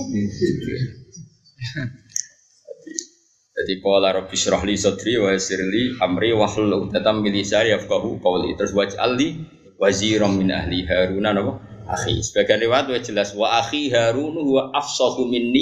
[3.62, 7.70] Jadi qala rabbi syrah li sadri wa yassir li amri wa hlul 'uqdatam min lisani
[7.78, 8.18] yafqahu.
[8.58, 9.38] Terus waj'al li
[9.78, 11.62] waziran min ahli Harun napa?
[11.86, 12.26] Akhi.
[12.26, 15.62] Sebagian riwayat wa jelas wa akhi Harun huwa afsahu minni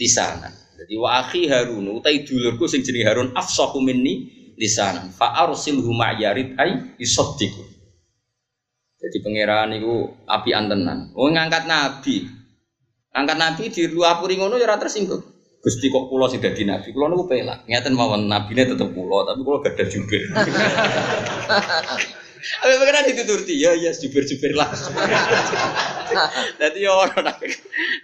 [0.00, 0.56] lisanan.
[0.80, 4.24] Jadi wa akhi Harun utai dulurku sing jenenge Harun afsahu minni
[4.56, 5.12] lisanan.
[5.12, 7.60] Fa arsilhu ma'yarid ay yusaddiqu.
[9.04, 11.12] Jadi pangeran itu api antenan.
[11.12, 12.24] Oh ngangkat nabi.
[13.12, 15.33] Angkat nabi di luar puri ngono ya tersinggung.
[15.64, 17.64] Gusti kok pulau sih dadi nabi, pulau niku pelak.
[17.64, 20.20] Ngeten mawon nabine tetep pulau, tapi pulau gak ada jubir.
[22.44, 24.68] Apa pengen dituturti ya ya jubir-jubir lah.
[26.60, 27.48] Dadi ya ora nabi.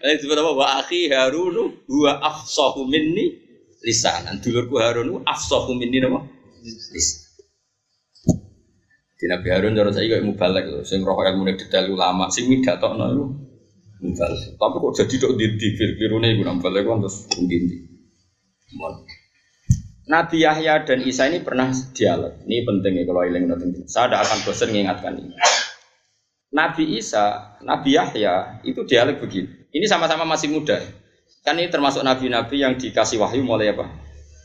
[0.01, 3.37] Nek disebut apa wa akhi Harun huwa afsahu minni
[3.85, 4.40] lisanan.
[4.40, 6.25] Dulurku Harun afsahu minni napa?
[6.64, 7.20] Lisan.
[9.20, 13.05] Di Nabi Harun cara saya kayak mubalek loh, sing roh ilmu detail ulama, sing midatokno
[13.12, 13.25] iku
[14.01, 17.57] Tapi kok jadi dok di di iku nambah lagi terus ndi
[20.11, 22.43] Nabi Yahya dan Isa ini pernah dialog.
[22.43, 23.87] Ini penting ya kalau ilang nanti.
[23.87, 25.39] Saya tidak akan bosan mengingatkan ini.
[26.51, 29.71] Nabi Isa, Nabi Yahya itu dialog begini.
[29.71, 30.83] Ini sama-sama masih muda.
[31.47, 33.87] Kan ini termasuk nabi-nabi yang dikasih wahyu mulai apa?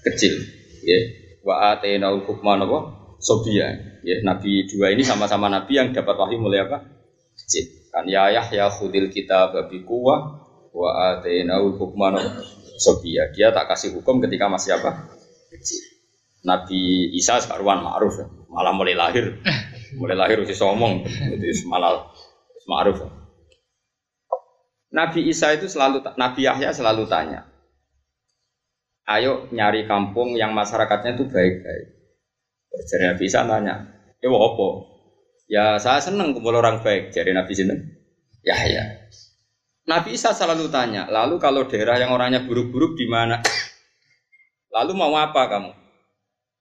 [0.06, 0.38] Kecil.
[0.86, 1.00] Ya.
[1.42, 1.82] Wa
[2.30, 2.80] hukman apa?
[3.18, 3.74] Sobia.
[4.06, 6.86] Ya, nabi dua ini sama-sama nabi yang dapat wahyu mulai apa?
[7.42, 7.85] Kecil.
[7.96, 10.44] Kan ya Yahya khudil kita babi kuwa
[10.76, 12.20] wa atainaul hukman
[12.76, 13.32] sobia.
[13.32, 15.08] Dia tak kasih hukum ketika masih apa?
[15.48, 15.96] Kecil.
[16.44, 18.20] Nabi Isa sekaruan ma'ruf
[18.52, 19.40] malah mulai lahir.
[19.96, 21.08] Mulai lahir usia somong.
[21.08, 22.12] Jadi malah
[22.68, 23.00] Ma'ruf.
[24.92, 27.46] Nabi Isa itu selalu Nabi Yahya selalu tanya,
[29.06, 31.88] ayo nyari kampung yang masyarakatnya itu baik-baik.
[32.76, 33.76] Jadi Nabi Isa tanya,
[34.24, 34.68] ya apa?
[35.46, 37.14] Ya saya seneng kumpul orang baik.
[37.14, 37.64] Jadi Nabi Isa
[38.46, 38.84] Yahya.
[39.86, 43.38] Nabi Isa selalu tanya, lalu kalau daerah yang orangnya buruk-buruk di mana?
[44.74, 45.72] Lalu mau apa kamu?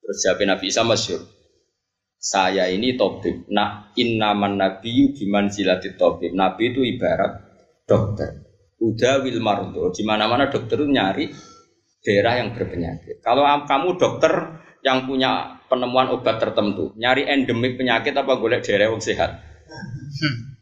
[0.04, 1.24] Terus jawab Nabi Isa masyur.
[2.20, 3.48] Saya ini tobib.
[3.52, 6.36] Nah, innaman nabiyu biman silati tobib.
[6.36, 7.40] Nabi itu ibarat
[7.88, 8.44] dokter.
[8.80, 9.92] Udah wil mardo.
[9.92, 11.24] Di mana-mana dokter itu nyari
[12.04, 13.24] daerah yang berpenyakit.
[13.24, 14.32] Kalau kamu dokter
[14.84, 19.42] yang punya penemuan obat tertentu, nyari endemik penyakit apa golek daerah yang sehat?
[20.22, 20.54] Hmm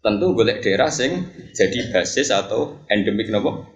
[0.00, 3.68] tentu golek daerah sing jadi basis atau endemik nopo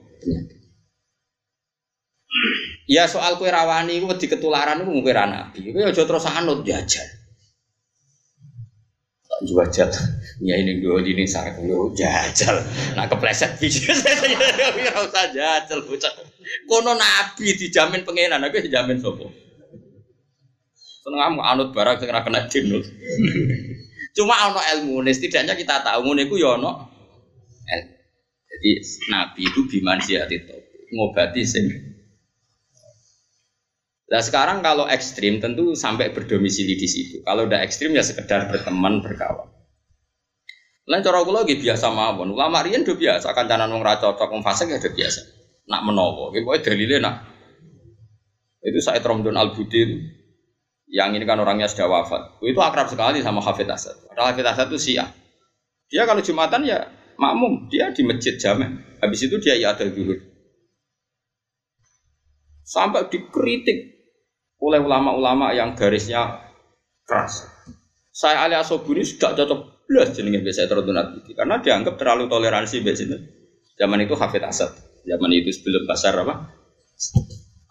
[2.84, 5.72] Ya soal kue rawani itu di ketularan itu mungkin nabi.
[5.72, 7.06] Kue aja terus anut jajal.
[9.40, 9.88] Jajal.
[10.44, 12.60] Ya ini dua ini sarang dua jajal.
[12.92, 16.12] Nah kepleset biji saya ora usah jajal bocah.
[16.68, 19.32] Kono nabi dijamin pengenan, aku dijamin sopo.
[21.04, 22.80] Seneng anut barang sing kena jinut.
[24.16, 26.72] Cuma ono ilmu, setidaknya kita tahu ngono iku ya ono
[28.54, 28.70] Jadi
[29.12, 30.56] nabi itu biman itu
[30.96, 31.68] ngobati sing.
[34.08, 37.20] Nah sekarang kalau ekstrim tentu sampai berdomisili di situ.
[37.26, 39.50] Kalau udah ekstrim ya sekedar berteman berkawan.
[40.86, 42.32] Lain cara kula lagi biasa mawon.
[42.32, 45.20] Ulama riyen do biasa kancanan wong ra cocok wong fasik ya do biasa.
[45.66, 47.26] Nak menawa, iki pokoke dalile nak.
[48.64, 49.82] Itu Said Romdon Al-Budi
[50.94, 52.38] yang ini kan orangnya sudah wafat.
[52.38, 53.98] Itu akrab sekali sama Hafid Asad.
[54.06, 55.10] Padahal Hafid Asad itu Syiah.
[55.90, 56.86] Dia kalau Jumatan ya
[57.18, 58.78] makmum, dia di masjid jamin.
[59.02, 60.14] Habis itu dia ya ada dulu.
[62.62, 64.06] Sampai dikritik
[64.62, 66.46] oleh ulama-ulama yang garisnya
[67.02, 67.42] keras.
[68.14, 70.94] Saya Ali Asobuni sudah cocok belas jenenge biasa terutun
[71.34, 73.18] karena dianggap terlalu toleransi biasanya.
[73.74, 74.70] Zaman itu Hafid Asad,
[75.02, 76.54] zaman itu sebelum pasar apa?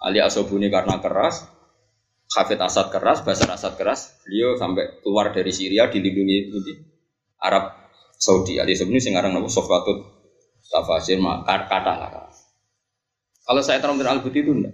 [0.04, 1.48] Ali Asobuni karena keras,
[2.34, 6.74] Hafid Asad keras, Basar Asad keras, beliau sampai keluar dari Syria dilindungi di
[7.38, 7.84] Arab
[8.18, 8.58] Saudi.
[8.58, 10.02] Ali sebenarnya sekarang nama Sofwatut
[10.66, 12.34] Tafasir kata lah.
[13.44, 14.74] Kalau saya terang al buti itu enggak.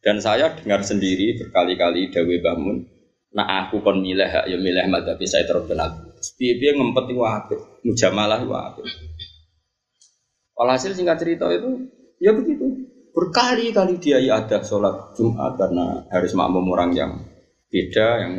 [0.00, 2.86] Dan saya dengar sendiri berkali-kali Dawe Bamun,
[3.34, 5.92] nah aku kon milih ya milih madhabi saya terang al
[6.40, 7.56] Dia dia ngempet itu apa?
[7.84, 8.80] Mujamalah itu apa?
[10.54, 11.90] Walhasil singkat cerita itu,
[12.22, 12.73] ya begitu.
[13.14, 17.12] Berkali-kali dia ada sholat Jumat karena harus makmum orang yang
[17.70, 18.32] beda yang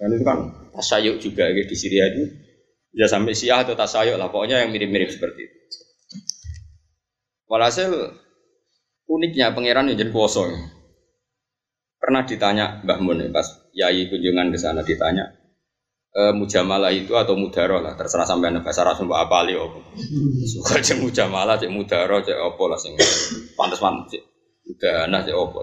[0.00, 0.38] dan itu kan
[0.72, 2.32] tasayuk juga gitu, di Syria itu
[2.96, 5.56] ya sampai Syiah atau tasayuk lah pokoknya yang mirip-mirip seperti itu.
[7.44, 7.92] Walhasil
[9.04, 10.48] uniknya pangeran yang kuoso.
[12.00, 15.41] Pernah ditanya Mbah Mun pas Yai kunjungan ke sana ditanya
[16.12, 19.80] e, mujamalah itu atau mudaro lah terserah sampai bahasa Rasul apa ali opo.
[20.44, 22.94] Suka cek mujamalah cek mudaro cek opo lah sing
[23.56, 24.20] pantas pantas
[24.68, 25.60] udah nah cek opo.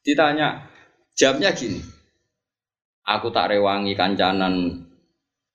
[0.00, 0.66] Ditanya
[1.12, 1.80] jawabnya gini.
[3.04, 4.86] Aku tak rewangi kancanan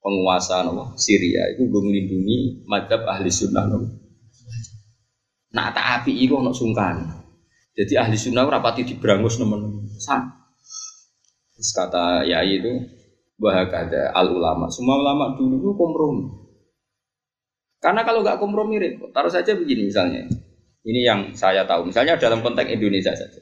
[0.03, 3.79] penguasa no, Syria itu gue melindungi madhab ahli sunnah no.
[5.55, 7.23] Nah tak api itu no sungkan.
[7.75, 10.44] Jadi ahli sunnah rapati diberangus nemen Sama
[11.55, 12.71] Terus kata Yai itu
[13.39, 14.67] bahwa ada al ulama.
[14.67, 16.25] Semua ulama dulu itu kompromi.
[17.79, 18.75] Karena kalau nggak kompromi,
[19.15, 20.27] taruh saja begini misalnya.
[20.85, 21.87] Ini yang saya tahu.
[21.89, 23.41] Misalnya dalam konteks Indonesia saja.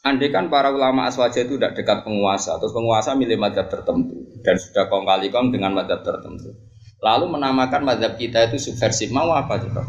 [0.00, 4.56] Andai kan para ulama aswaja itu tidak dekat penguasa, terus penguasa milih madhab tertentu dan
[4.56, 6.56] sudah kong kali kong dengan madhab tertentu.
[7.04, 9.84] Lalu menamakan madhab kita itu subversif, mau apa coba?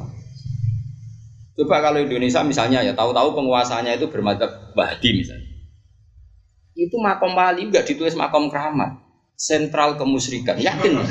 [1.56, 5.51] Coba kalau Indonesia misalnya ya tahu-tahu penguasanya itu bermadhab Bahdi misalnya
[6.76, 9.02] itu makom wali nggak ditulis makom keramat
[9.42, 10.54] sentral kemusyrikan.
[10.62, 11.02] Yakin?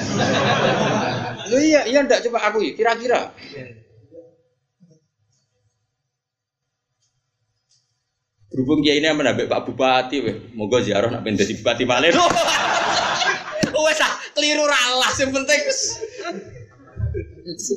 [1.50, 2.22] Lu iya iya ndak?
[2.30, 3.34] Coba aku kira-kira.
[8.50, 10.36] Berhubung kiai ini menambah Pak Bupati weh.
[10.54, 12.10] Moga ziarah nak pengen jadi bupati malah
[13.80, 15.60] wes ah keliru ralah yang penting.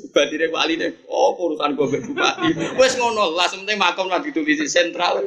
[0.09, 2.49] Bupati deh wali deh oh urusan gue bupati.
[2.77, 5.21] Wes ngono lah penting makom lah ditulis sentral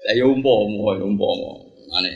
[0.00, 1.50] lah ya umpama, ya umpama.
[2.00, 2.12] Ane.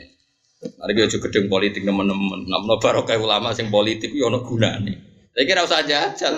[0.80, 2.49] Mari kita gedeng politik teman-teman.
[2.49, 4.95] Namun barokah ulama sing politik yo ono gunane.
[5.34, 6.34] Saya kira usah jajal.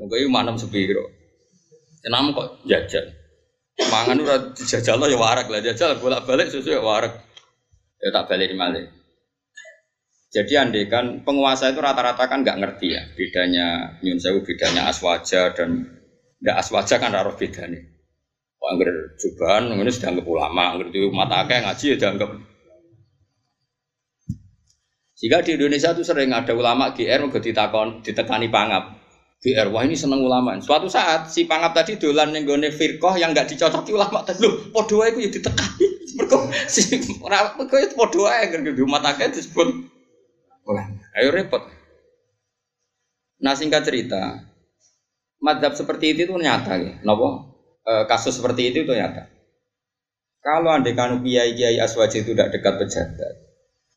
[0.00, 1.04] Moga iki manem sepiro.
[2.00, 3.04] Senam kok jajal.
[3.76, 7.12] Mangan ora dijajal ya warak lah jajal bolak-balik susu ya warak.
[8.00, 8.88] Ya tak balik malih.
[10.32, 15.52] Jadi andai kan penguasa itu rata-rata kan nggak ngerti ya bedanya nyun sewu bedanya aswaja
[15.52, 15.96] dan
[16.40, 17.95] nggak aswaja kan raro bedanya.
[18.56, 22.30] Angger jubahan sudah dianggap ulama, angger di mata akeh ngaji ya dianggap.
[25.16, 29.00] Jika di Indonesia itu sering ada ulama GR mau ditakon ditekani pangap.
[29.40, 30.60] GR wah ini seneng ulama.
[30.60, 34.44] Suatu saat si pangap tadi dolan ning gone firqah yang enggak dicocoki ulama tadi.
[34.44, 35.86] Lho, padha wae ya ditekani.
[36.20, 39.68] Mergo si ora kok ya padha wae angger di mata akeh disebut
[40.68, 41.00] ulama.
[41.16, 41.64] Ayo repot.
[43.40, 44.44] Nah singkat cerita,
[45.40, 46.92] madhab seperti itu itu nyata ya.
[47.04, 47.55] Nopo?
[47.86, 49.30] E, kasus seperti itu itu nyata.
[50.42, 53.34] Kalau anda kanu kiai kiai aswaji itu tidak dekat pejabat,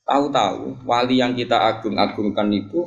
[0.05, 2.85] tahu-tahu wali yang kita agung-agungkan itu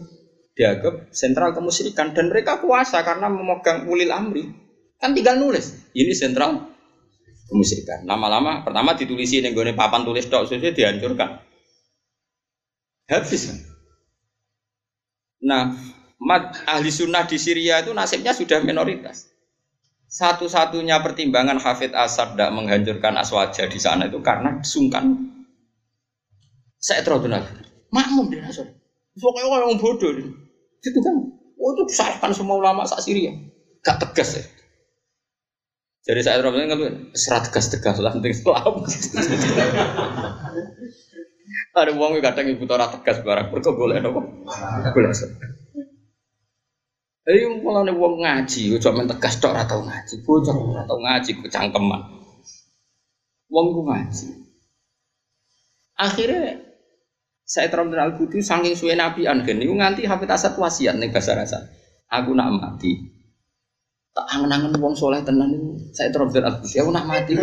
[0.55, 4.53] dianggap sentral kemusyrikan dan mereka kuasa karena memegang ulil amri
[5.01, 6.69] kan tinggal nulis ini sentral
[7.49, 11.41] kemusyrikan lama-lama pertama ditulisi gue papan tulis dok sesuai dihancurkan
[13.09, 13.65] habis
[15.41, 15.73] nah
[16.71, 19.32] ahli sunnah di Syria itu nasibnya sudah minoritas.
[20.13, 25.09] Satu-satunya pertimbangan Hafid Asad tidak menghancurkan Aswaja di sana itu karena sungkan.
[26.77, 27.41] Saya terus benar.
[27.89, 28.69] Makmum dia Aswad.
[29.17, 30.13] Pokoknya orang bodoh.
[30.85, 31.17] Itu kan.
[31.57, 33.33] Oh itu disalahkan semua ulama saat Syria.
[33.81, 34.45] Gak tegas ya.
[36.03, 36.77] Jadi saya terus benar
[37.17, 38.85] serat tegas-tegas lah penting Islam.
[41.73, 43.49] Ada uang kadang ibu tora tegas barang.
[43.49, 44.21] Berkau boleh nopo.
[44.93, 45.09] Boleh.
[47.23, 50.27] Eh mulane wong ngaji, ojo men tegas tok ora tau ngaji.
[50.27, 52.03] Bocah ora tau ngaji kecangkeman.
[53.47, 54.27] Wong ku ngaji.
[56.03, 56.59] Akhirnya
[57.47, 61.59] saya terang al budi saking suwe nabi niku nganti hafid asad wasiat ning bahasa rasa.
[62.11, 62.99] Aku nak mati.
[64.13, 66.75] Tak angen-angen wong soleh tenan saya terang al budi.
[66.83, 67.39] Aku nak mati.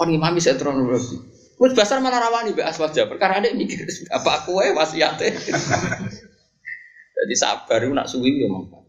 [0.00, 1.20] Kon imami saya terang al budi.
[1.60, 3.04] Wes basar malah rawani mbek aswaja.
[3.04, 5.28] Perkara ada mikir apa aku wae wasiate.
[7.20, 8.83] Jadi sabar itu nak suwi ya mampu.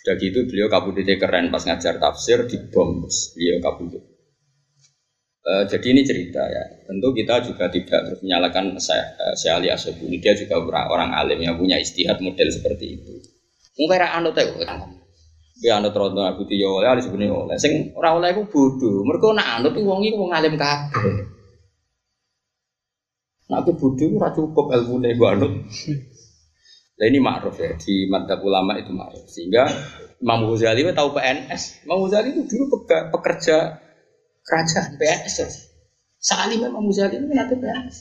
[0.00, 4.00] Sudah gitu beliau kabudutnya keren pas ngajar tafsir di bom beliau kabudut.
[5.40, 6.64] E, jadi ini cerita ya.
[6.88, 8.20] Tentu kita juga tidak terus
[8.80, 9.04] saya,
[9.36, 10.16] saya Ali Asobuni.
[10.16, 13.12] Dia juga orang, alim yang punya istihad model seperti itu.
[13.76, 14.48] Mungkin anut ya,
[15.60, 17.56] dia anut rondo aku tiyo oleh ali sebenarnya oleh.
[17.60, 19.04] Sing orang oleh aku bodoh.
[19.04, 21.28] Mereka nak anut wong itu wong alim kabeh.
[23.52, 25.52] Nak aku bodoh ora cukup ilmu gue anut.
[27.00, 29.24] Nah ini ma'ruf ya, di mantap ulama itu ma'ruf.
[29.24, 29.64] Sehingga
[30.20, 31.88] Imam Ghazali tahu PNS.
[31.88, 33.80] Imam Ghazali itu dulu pekerja
[34.44, 35.36] kerajaan PNS.
[35.40, 35.48] Ya.
[36.44, 37.98] Ini Imam Ghazali itu nanti PNS.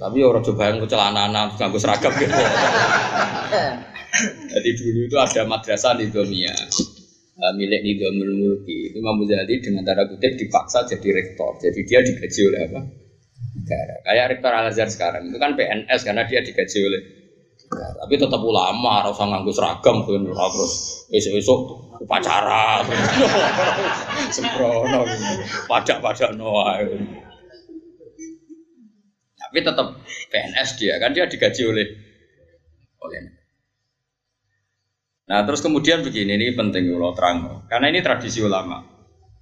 [0.00, 2.32] Tapi orang coba yang celana anak nganggo seragam gitu.
[4.56, 9.84] Jadi dulu itu ada madrasah di Domia eh, milik Nidamul Mulki itu Imam Ghazali dengan
[9.84, 11.52] tanda kutip dipaksa jadi rektor.
[11.60, 12.80] Jadi dia digaji oleh apa?
[13.56, 13.94] Negara.
[14.06, 17.00] Kayak rektor Al Azhar sekarang itu kan PNS karena dia digaji oleh
[17.66, 17.96] negara.
[18.06, 20.72] Tapi tetap ulama, harus nganggus seragam kan terus
[21.10, 21.60] besok-besok
[22.00, 22.80] upacara
[24.34, 25.04] sembrono
[25.68, 26.80] pajak-pajak noah
[29.36, 29.86] tapi tetap
[30.30, 31.86] PNS dia kan dia digaji oleh
[33.02, 33.20] oleh
[35.30, 38.82] Nah terus kemudian begini ini penting kalau terang karena ini tradisi ulama.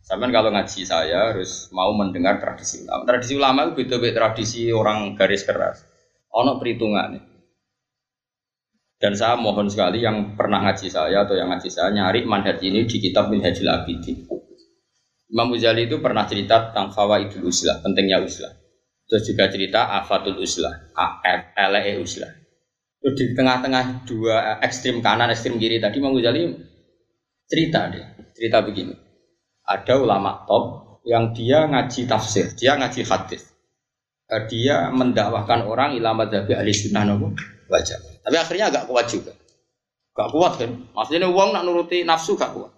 [0.09, 3.05] Sampai kalau ngaji saya harus mau mendengar tradisi ulama.
[3.05, 5.85] Tradisi ulama itu beda-beda tradisi orang garis keras.
[6.33, 7.21] Ono perhitungan.
[8.97, 12.89] Dan saya mohon sekali yang pernah ngaji saya atau yang ngaji saya nyari manhaj ini
[12.89, 14.25] di kitab Minhajul Abidin.
[15.29, 18.49] Imam Ghazali itu pernah cerita tentang fawaidul uslah, pentingnya uslah.
[19.05, 20.89] Terus juga cerita afatul uslah,
[21.53, 22.33] LE uslah.
[23.05, 26.49] Terus di tengah-tengah dua ekstrim kanan, ekstrim kiri tadi Imam Ghazali
[27.45, 29.08] cerita deh, cerita begini
[29.69, 30.64] ada ulama top
[31.05, 33.53] yang dia ngaji tafsir, dia ngaji hadis.
[34.29, 37.33] Eh, dia mendakwahkan orang ilmu dari ahli sunnah nopo
[37.69, 38.25] wajah.
[38.25, 39.33] Tapi akhirnya agak kuat juga.
[40.12, 40.73] Gak kuat kan?
[40.93, 42.73] Maksudnya uang nak nuruti nafsu gak kuat.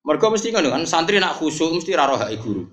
[0.00, 2.64] Mereka mesti kan kan santri nak khusyuk mesti raro hai guru.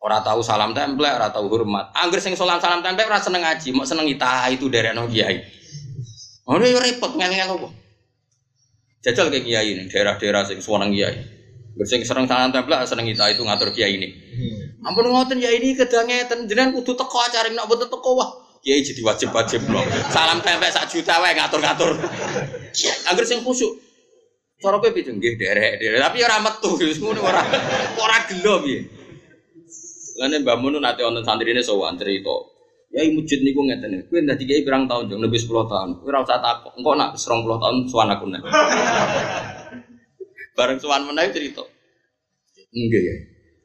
[0.00, 1.92] Orang tahu salam tempel, orang tahu hormat.
[1.96, 5.44] Angger sing salam salam tempel, orang seneng ngaji, mau seneng kita itu dari no kiai.
[6.48, 7.68] Oh repot ngel-ngel apa?
[9.00, 11.39] Jajal kayak kiai ini, daerah-daerah sing suwanang kiai.
[11.78, 14.08] Bersing serang tangan tempel seneng kita itu ngatur kiai ini.
[14.10, 14.90] Hmm.
[14.90, 18.30] Ampun ngoten ya ini kedangeten jenengan kudu teko acara nak boten teko wah.
[18.60, 19.84] Kiai jadi wajib-wajib loh.
[20.12, 21.96] Salam tempel sak juta wae ngatur-ngatur.
[23.08, 23.78] Angger sing khusyuk.
[24.60, 27.40] Cara kowe piye nggih derek-derek tapi ora metu ngono ora
[27.96, 28.84] ora gelo piye.
[30.20, 32.36] Lane Mbah Mun nate wonten santrine sowan cerita.
[32.92, 34.04] Ya masjid niku ngeten.
[34.10, 35.88] Kowe dadi kiai pirang tahun jeng lebih 10 tahun.
[36.04, 36.76] Kowe ora usah takok.
[36.76, 38.42] Engko nak 20 tahun suwan aku nek.
[40.58, 41.62] Bareng suwan meneh cerita.
[42.70, 43.14] Enggak ya.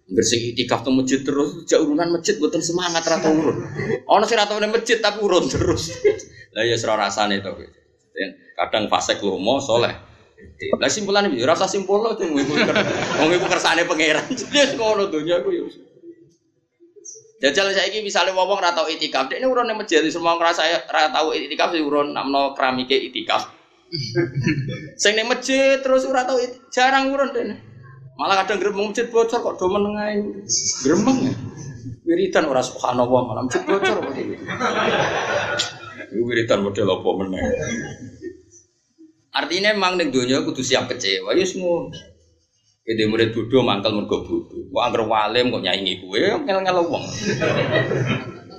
[0.06, 3.58] Bersing itikaf tuh masjid terus, jauh urunan masjid buatan semangat rata urun.
[4.06, 5.98] Ono sih rata masjid tapi urun terus.
[6.56, 7.50] Lah ya serah rasane to.
[8.54, 9.92] Kadang fase lomo soleh.
[10.78, 12.30] Lah simpulan iki rasa simpul lo tuh
[13.18, 14.30] wong iku kersane pangeran.
[14.38, 15.66] Jadi ngono donya aku ya.
[17.42, 21.34] Jajal saya ini misalnya wong ora tau itikaf, ini urun masjid semua ngerasa ora tau
[21.34, 23.55] itikaf urun namno keramike itikaf.
[24.96, 26.40] Sing ning masjid terus ora tau
[26.72, 27.56] jarang urun dene.
[28.16, 30.20] Malah kadang gremeng masjid bocor kok do meneng ae.
[30.84, 31.34] Gremeng ya.
[32.06, 34.38] Wiridan ora subhanallah malah masjid bocor kok iki.
[36.16, 37.44] Wiridan model apa meneh.
[39.36, 41.92] Artinya memang ning donya kudu siap kecewa, ya ngono.
[42.86, 44.70] Ide murid bodoh mangkal mergo bodoh.
[44.72, 47.04] Kok angger walim kok nyaingi kowe ngel-ngel wong.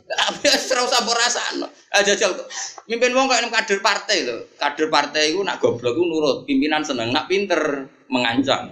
[0.04, 1.66] Tapi ora usah rasakno.
[1.96, 2.36] Aja jajal
[2.84, 4.52] mimpin wong kok kader partai lho.
[4.60, 8.68] Kader partai iku nak goblok iku nurut, pimpinan seneng, nak pinter mengancam.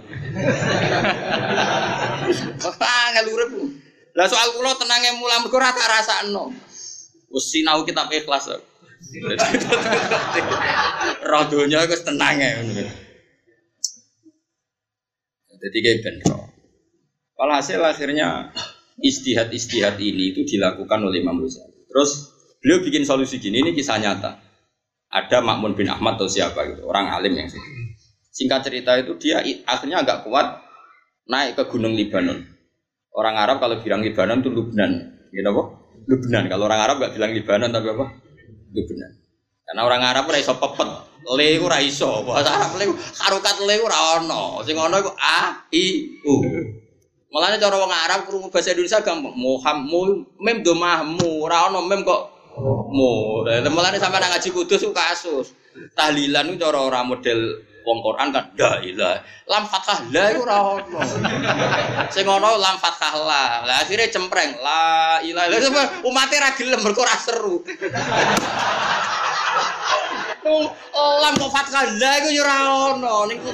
[2.81, 3.51] Ah, ngel urip.
[4.15, 6.53] Lah soal kula tenange mulah mergo ora tak rasakno.
[7.33, 8.47] Wis sinau kitab ikhlas.
[11.25, 12.61] Roh donya wis tenang ya.
[15.55, 16.39] Jadi kayak bener.
[17.35, 18.53] hasil akhirnya
[19.01, 21.89] istihad-istihad ini itu dilakukan oleh Imam Ghazali.
[21.89, 22.34] Terus
[22.65, 24.41] beliau bikin solusi gini, ini kisah nyata.
[25.13, 27.61] Ada Makmun bin Ahmad atau siapa gitu, orang alim yang sih.
[28.33, 30.65] Singkat cerita itu dia akhirnya agak kuat
[31.29, 32.41] naik ke Gunung Libanon.
[33.13, 34.91] Orang Arab kalau bilang Libanon itu Lubnan,
[35.29, 35.63] gitu apa?
[36.09, 36.43] Lubnan.
[36.49, 38.05] Kalau orang Arab gak bilang Libanon tapi apa?
[38.73, 39.11] Lubnan.
[39.65, 40.89] Karena orang Arab ora iso pepet,
[41.37, 42.27] le ora iso.
[42.27, 44.61] Bahasa Arab le harokat le ora ono.
[44.67, 46.33] Sing ono iku a i u.
[47.31, 49.33] Mulane cara wong Arab krungu bahasa Indonesia gampang.
[49.33, 51.49] Muhammad mem do mahmu
[51.87, 53.43] mem kok mu.
[53.45, 55.51] Mulane sampe nang ngaji kudus ku kasus.
[55.95, 59.15] Tahlilan ku cara ora model wong Quran kan la ilah.
[59.45, 60.81] Lam fathah la iku ora.
[62.09, 63.43] Sing ono lam fathah la.
[63.67, 65.45] Lah akhire cempreng la ilah.
[65.51, 65.59] Lah
[66.01, 67.61] umate ra gelem mergo ora seru.
[70.95, 72.57] lam kok fathah la iku yo ora
[72.95, 73.51] ono niku.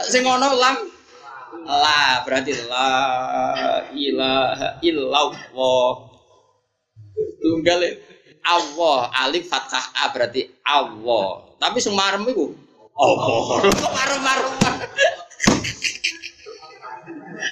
[0.00, 0.76] Sing ono lam
[1.68, 2.88] la berarti la
[3.92, 6.13] ilaha illallah.
[7.14, 7.80] Tunggal
[8.44, 11.48] Allah alif fathah a berarti Allah.
[11.62, 12.52] Tapi sing marem iku
[12.94, 13.64] Allah.
[13.72, 14.52] Marem-marem.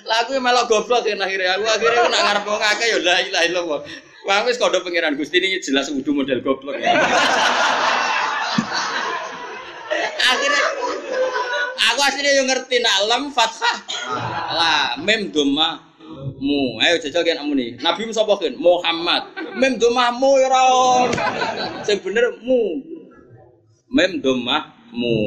[0.03, 3.45] Lah aku melok goblok kan akhirnya aku akhirnya nak ngarep wong akeh ya la ilaha
[3.47, 3.81] illallah.
[4.23, 6.77] Wah wis pangeran Gusti ini jelas kudu model goblok.
[10.23, 10.65] Akhirnya
[11.91, 13.77] aku aslinya yang ngerti nak lam fathah
[14.53, 15.92] lah mem doma
[16.39, 16.79] mu.
[16.83, 19.35] Ayo jajal kan amu nih nabi mu sapa kan Muhammad.
[19.59, 20.63] Mem doma mu ya ora
[21.83, 22.81] sing bener mu.
[23.93, 24.23] Mem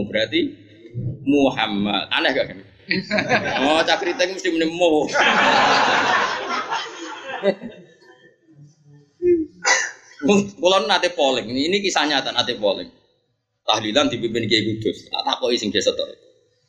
[0.09, 0.41] berarti
[1.25, 2.07] Muhammad.
[2.13, 2.59] Aneh gak kan
[3.65, 5.09] oh cakriting mesti muni mu.
[10.57, 12.89] Kulon nate polling, ini kisah nyata nate polling.
[13.65, 15.09] Tahlilan dipimpin Kiai Kudus.
[15.09, 16.24] Tak takoki sing desa tok.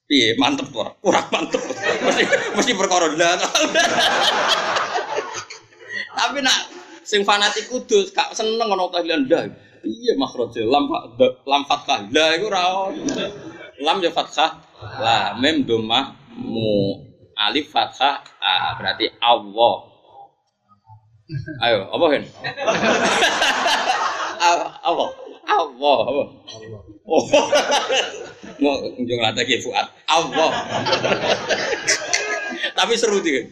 [0.06, 0.94] Piye mantep ora?
[1.02, 1.58] Kurang mantep.
[2.06, 2.22] Mesti
[2.54, 3.10] mesti perkara
[6.16, 6.58] Tapi nak
[7.02, 9.50] sing fanatik Kudus gak seneng ngono tahlilan ndah.
[9.82, 10.86] Piye makhraje lam
[11.42, 12.06] lam fathah.
[12.14, 12.86] Lah iku ora
[13.82, 14.62] Lam ya fathah.
[15.02, 17.02] Lah mem domah mu
[17.34, 18.22] alif fathah.
[18.38, 19.90] Ah, berarti Allah.
[21.66, 22.22] Ayo, apa kan?
[24.86, 25.04] apa?
[25.50, 26.22] Allah, apa?
[27.06, 27.22] Oh.
[28.58, 29.86] Mau kunjung lagi Fuad.
[30.10, 30.50] Allah.
[32.74, 33.46] Tapi seru dia.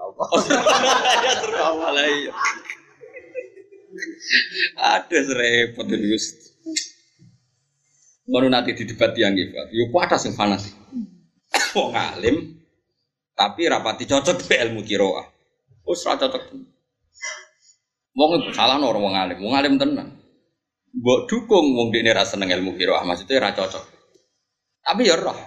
[0.00, 0.26] Allah.
[1.20, 2.08] Ya seru Allah lah.
[4.80, 6.16] Ada serempet itu.
[8.32, 9.52] Mau nanti di debat yang gitu.
[9.52, 10.72] Yuk ada sing fanatik.
[11.76, 12.56] Wong alim
[13.36, 15.26] tapi rapati cocok be ilmu kiroah.
[15.84, 16.42] Ora cocok.
[18.12, 20.21] Wong salah orang wong alim, wong alim tenan.
[20.92, 23.84] Mbok dukung wong dekne ra seneng ilmu qiraah, maksudnya ra cocok.
[24.84, 25.38] Tapi ya roh.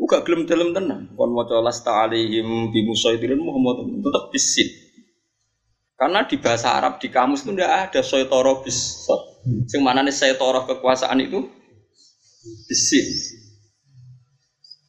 [0.00, 1.12] Uga gelem dalam tenan.
[1.12, 4.68] Kon maca lasta alaihim bi musaidirin Muhammad tetap bisin.
[5.92, 9.04] Karena di bahasa Arab di kamus itu tidak ada soitoro bis.
[9.68, 11.44] Sing nih soitoro kekuasaan itu
[12.64, 13.06] bisin.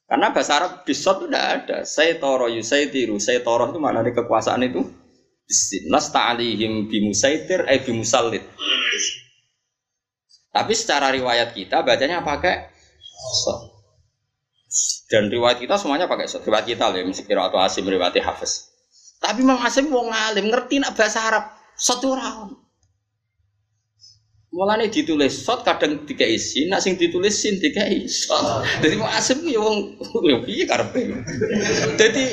[0.08, 1.78] Karena bahasa Arab bisot itu tidak ada.
[1.84, 2.48] Saya toro.
[2.64, 4.80] Saya toro itu mana ada kekuasaan itu?
[5.44, 5.92] Bisin.
[5.92, 8.44] Lasta alihim bimusaitir eh bimusallit.
[10.52, 12.68] Tapi secara riwayat kita bacanya pakai
[13.16, 13.72] so.
[15.08, 16.44] Dan riwayat kita semuanya pakai so.
[16.44, 18.72] Riwayat kita loh, mesti kira atau asim riwayat hafiz.
[19.22, 21.46] Tapi Mang Asim mau ngalim ngerti nak bahasa Arab
[21.78, 22.58] satu orang.
[24.52, 28.66] Mulane ditulis sot kadang tiga isi, nak sing ditulis sin tiga sot.
[28.82, 29.96] Jadi mau asem ya wong
[30.44, 31.08] piye karepe.
[31.96, 32.26] Jadi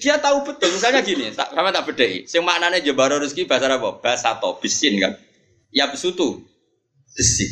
[0.00, 2.24] dia tahu betul misalnya gini, sama tak bedai.
[2.24, 4.00] Sing maknane jebaro rezeki bahasa apa?
[4.00, 5.12] Bahasa to bisin kan.
[5.74, 6.40] Ya besutu.
[7.14, 7.46] Besi.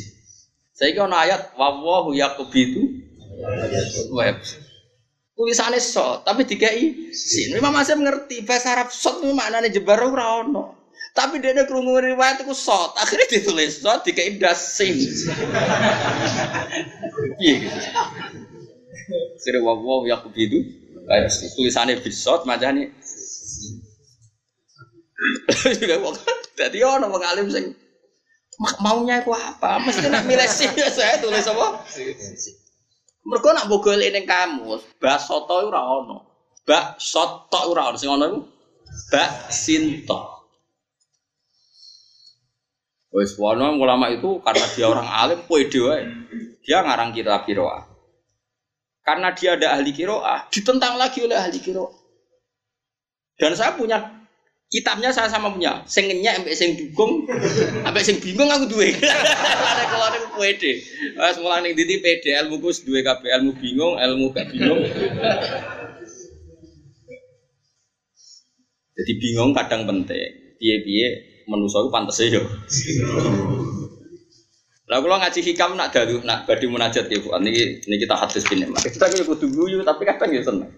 [0.75, 2.83] Saya kira ayat wawahu yakubidu
[4.11, 4.43] web.
[5.35, 7.55] Tulisannya so, tapi dikai sin.
[7.59, 10.43] Memang masih mengerti bahasa Arab sot itu maknanya jebar ora.
[11.15, 14.95] Tapi dia kerungu riwayat itu sot, akhirnya ditulis sot dikai dasin.
[17.39, 17.79] Iya gitu.
[19.39, 20.59] Akhirnya wawahu yakubidu
[21.07, 22.47] kayak tulisannya bisot.
[25.83, 26.15] Juga kok.
[26.55, 27.75] Jadi ono wong alim sing
[28.59, 29.83] maunya aku apa?
[29.83, 31.83] Mesti nak milih sih saya tulis apa?
[33.25, 36.17] Mereka nak bogol ini kamu, bak soto ora ono,
[36.69, 38.27] bak soto ora ono, sing ono
[39.09, 40.35] bak sinto.
[43.15, 46.03] Wes wono ulama itu karena dia orang alim, pede wae.
[46.67, 47.87] Dia ngarang kitab kiroah.
[49.07, 51.95] Karena dia ada ahli kiroah, ditentang lagi oleh ahli kiroah.
[53.39, 54.24] Dan saya punya
[54.75, 55.87] kitabnya saya sama punya.
[55.87, 57.31] Sing ngenyek ambek dukung,
[57.87, 58.91] ambek sing bingung aku duwe.
[58.99, 60.83] Ada kalau ada pede.
[61.15, 64.83] Wes mulai ning diti pede ilmu ku duwe kabeh ilmu bingung, ilmu gak bingung.
[68.95, 70.59] Jadi bingung kadang penting.
[70.59, 71.09] Piye-piye
[71.51, 72.43] manusa iku pantes yo.
[74.87, 77.35] Lah kula ngaji hikam nak dalu nak badhe munajat ya Bu.
[77.43, 78.71] Niki kita hadis kene.
[78.71, 80.71] Kita kudu guyu tapi kadang ya seneng.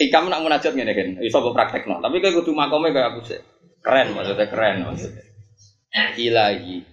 [0.00, 2.00] Hikam nak munajat ngene kan, iso mbok praktekno.
[2.00, 3.36] Tapi kowe kudu makome kaya aku sih.
[3.84, 5.24] Keren maksudnya keren maksudnya.
[6.16, 6.88] Ilahi.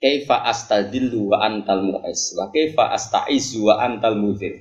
[0.00, 4.56] Kaifa astadillu wa antal mu'is wa kaifa astaizu wa antal mudhir.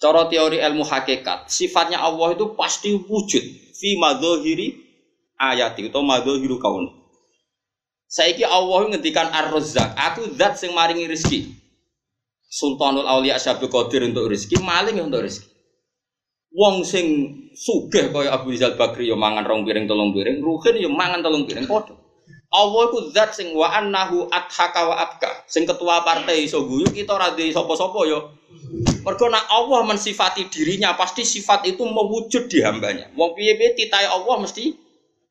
[0.00, 3.44] Cara teori ilmu hakikat, sifatnya Allah itu pasti wujud
[3.76, 4.76] fi madzahiri
[5.36, 6.88] ayati atau madzhahiru kaun.
[8.08, 11.52] Saiki Allah ngendikan Ar-Razzaq, aku zat sing maringi rezeki.
[12.48, 15.47] Sultanul Auliya Syabul Qadir untuk rezeki, maling untuk rezeki.
[16.48, 20.88] Wong sing sugih kaya Abu Rizal Bakri yo mangan rong piring telung piring, Ruhin yo
[20.88, 21.92] mangan telung piring padha.
[22.48, 25.44] Allah iku zat sing wa annahu adhaka wa abka.
[25.44, 28.32] Sing ketua partai iso guyu kita ora di sapa-sapa yo.
[29.04, 33.12] Mergo nek Allah mensifati dirinya pasti sifat itu mewujud di hambanya.
[33.12, 34.72] Wong piye-piye titahe Allah mesti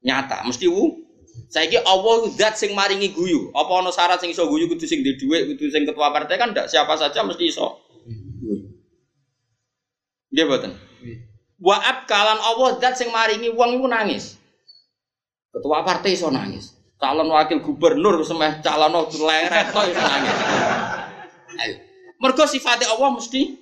[0.05, 1.01] nyata, mesti wu.
[1.49, 3.49] Saiki Allah zat sing maringi guyu.
[3.57, 6.53] Apa ana syarat sing iso guyu kudu sing di dhuwit, kudu sing ketua partai kan
[6.53, 7.81] ndak siapa saja mesti iso.
[10.29, 10.86] Nggih boten.
[11.57, 14.37] Waab kalan Allah zat sing maringi wong iku nangis.
[15.49, 16.77] Ketua partai iso nangis.
[17.01, 20.37] Calon wakil gubernur semeh calon leret to iso nangis.
[21.57, 21.75] Ayo.
[22.21, 23.57] Mergo sifatnya Allah mesti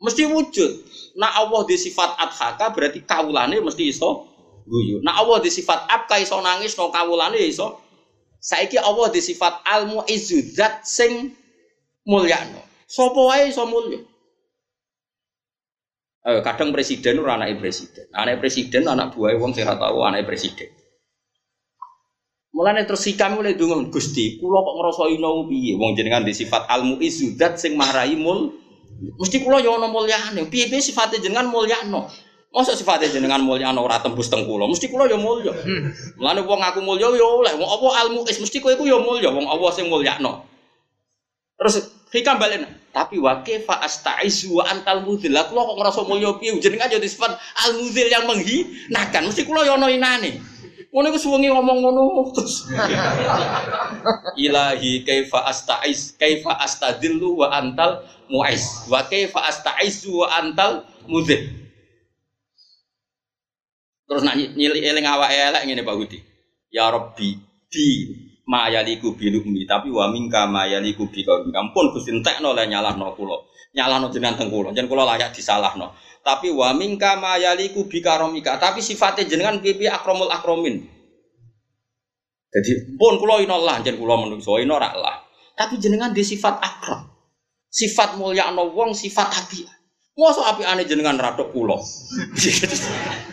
[0.00, 0.72] mesti wujud.
[1.16, 4.28] Nah Allah di sifat adhaka berarti kawulane mesti iso
[4.68, 5.00] guyu.
[5.00, 7.80] Nah Allah di sifat abka iso nangis no kawulane iso.
[8.42, 10.52] Saiki Allah di sifat al muizzu
[10.84, 11.32] sing
[12.04, 12.60] mulyano.
[12.84, 14.11] Sapa wae iso mulya.
[16.22, 18.06] Eh, kadang presiden ora anake presiden.
[18.14, 20.70] Anak presiden anak buah wong sing tahu anak presiden.
[22.54, 26.68] Mulane terus sikam mulai dungo Gusti, kula kok ngrasa ino piye wong jenengan di sifat
[26.68, 28.54] al muizzudat sing mahrai mul
[29.18, 30.46] mesti kula yo ana mulyane.
[30.46, 32.06] Piye-piye sifate jenengan mulyano.
[32.52, 35.56] Masa sifatnya jenengan mulyano ora tembus teng kula, mesti kula yo mulya.
[36.20, 39.32] Mulane wong aku mulya yo oleh, wong apa al muiz mesti kowe iku yo mulya,
[39.32, 40.44] wong Allah sing mulyano.
[41.56, 45.32] Terus hikam balen, tapi wa kaifa astaizu wa antal mudhil.
[45.32, 49.32] Kula kok ngrasa mulya piye jenengan yo sifat al mudhil yang menghinakan.
[49.32, 50.44] Mesti kula yo ana inane.
[50.92, 52.02] Ngono iku suwengi ngomong ngono
[52.36, 52.68] terus.
[54.44, 61.48] Ilahi kaifa astaiz kaifa astadillu wa antal muiz wa kaifa astaizu wa antal mudhil.
[64.04, 66.20] Terus nak nyili eling awake elek ngene Pak Budi.
[66.68, 67.40] Ya Rabbi
[67.72, 67.88] di
[68.46, 73.38] mayaliku bilumi tapi wa mingka mayaliku bi kaum ampun Gusti entekno le nyalahno kula.
[73.72, 74.74] Nyalahno jenengan teng kula.
[74.74, 75.94] Jen kula layak disalahno.
[76.22, 78.58] Tapi wa mingka mayaliku bi karomika.
[78.58, 80.82] Tapi sifatnya jenengan pipi akromul akromin.
[82.52, 85.16] Jadi pun kula ina lah jen kula menungso ina ora lah.
[85.56, 86.60] Tapi jenengan di sifat.
[87.72, 89.64] Sifat mulia ana wong sifat api.
[90.12, 91.80] Mosok api ane jenengan radok kula.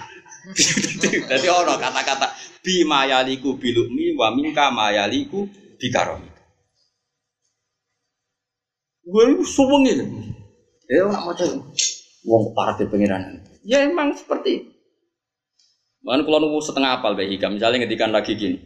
[1.29, 2.31] Jadi ono kata-kata
[2.63, 5.47] bi mayaliku bilukmi wa minka mayaliku
[5.79, 6.29] bikaromi.
[9.09, 10.05] Gue suweng ini.
[10.89, 11.45] Ya nak maca
[12.25, 13.41] wong para di pengiran.
[13.65, 14.69] Ya emang seperti itu.
[16.05, 18.57] Kalau nunggu setengah apal baik hikam, misalnya ngedikan lagi gini,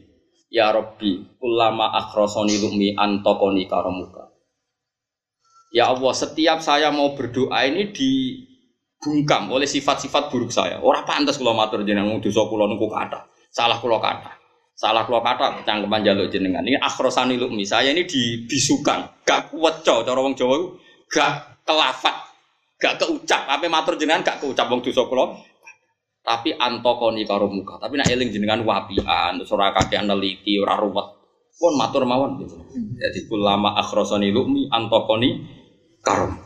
[0.53, 4.29] Ya Robbi, ulama akhrosoni lumi antokoni karomuka.
[5.73, 7.89] Ya Allah, setiap saya mau berdoa ini
[9.03, 10.79] dibungkam oleh sifat-sifat buruk saya.
[10.79, 13.27] Orang pantas kalau matur jenengan dosa kula niku kata.
[13.51, 14.31] Salah kula kata.
[14.79, 16.63] Salah kula kata cangkeman jaluk jenengan.
[16.63, 17.67] Ini akhrosani lumi.
[17.67, 20.55] Saya ini dibisukan, gak kuat cow cara wong Jawa
[21.11, 22.15] gak kelafat,
[22.79, 23.43] gak keucap.
[23.51, 25.35] Apa matur jenengan gak keucap wong dosa kula.
[26.23, 27.83] Tapi antokoni karo muka.
[27.83, 31.19] Tapi nak eling jenengan wapian, ora kakean neliti, ora ruwet.
[31.59, 32.39] Pun matur mawon.
[32.71, 35.43] Jadi kulama akhrosoni lukmi antokoni
[35.99, 36.39] karom.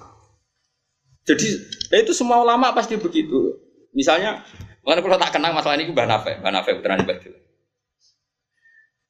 [1.27, 3.55] Jadi ya itu semua ulama pasti begitu.
[3.95, 4.43] Misalnya,
[4.85, 7.19] mana kalau tak kenang masalah ini Mbah Nafe, Mbah Nafe putra Mbah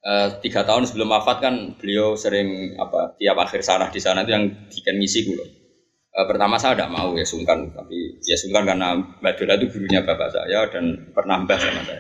[0.08, 4.32] Uh, tiga tahun sebelum wafat kan beliau sering apa tiap akhir sana di sana itu
[4.32, 5.36] yang bikin misi gue.
[6.16, 10.00] Uh, pertama saya tidak mau ya sungkan, tapi ya sungkan karena Mbak Dola itu gurunya
[10.08, 12.00] bapak saya dan pernah mbah sama saya.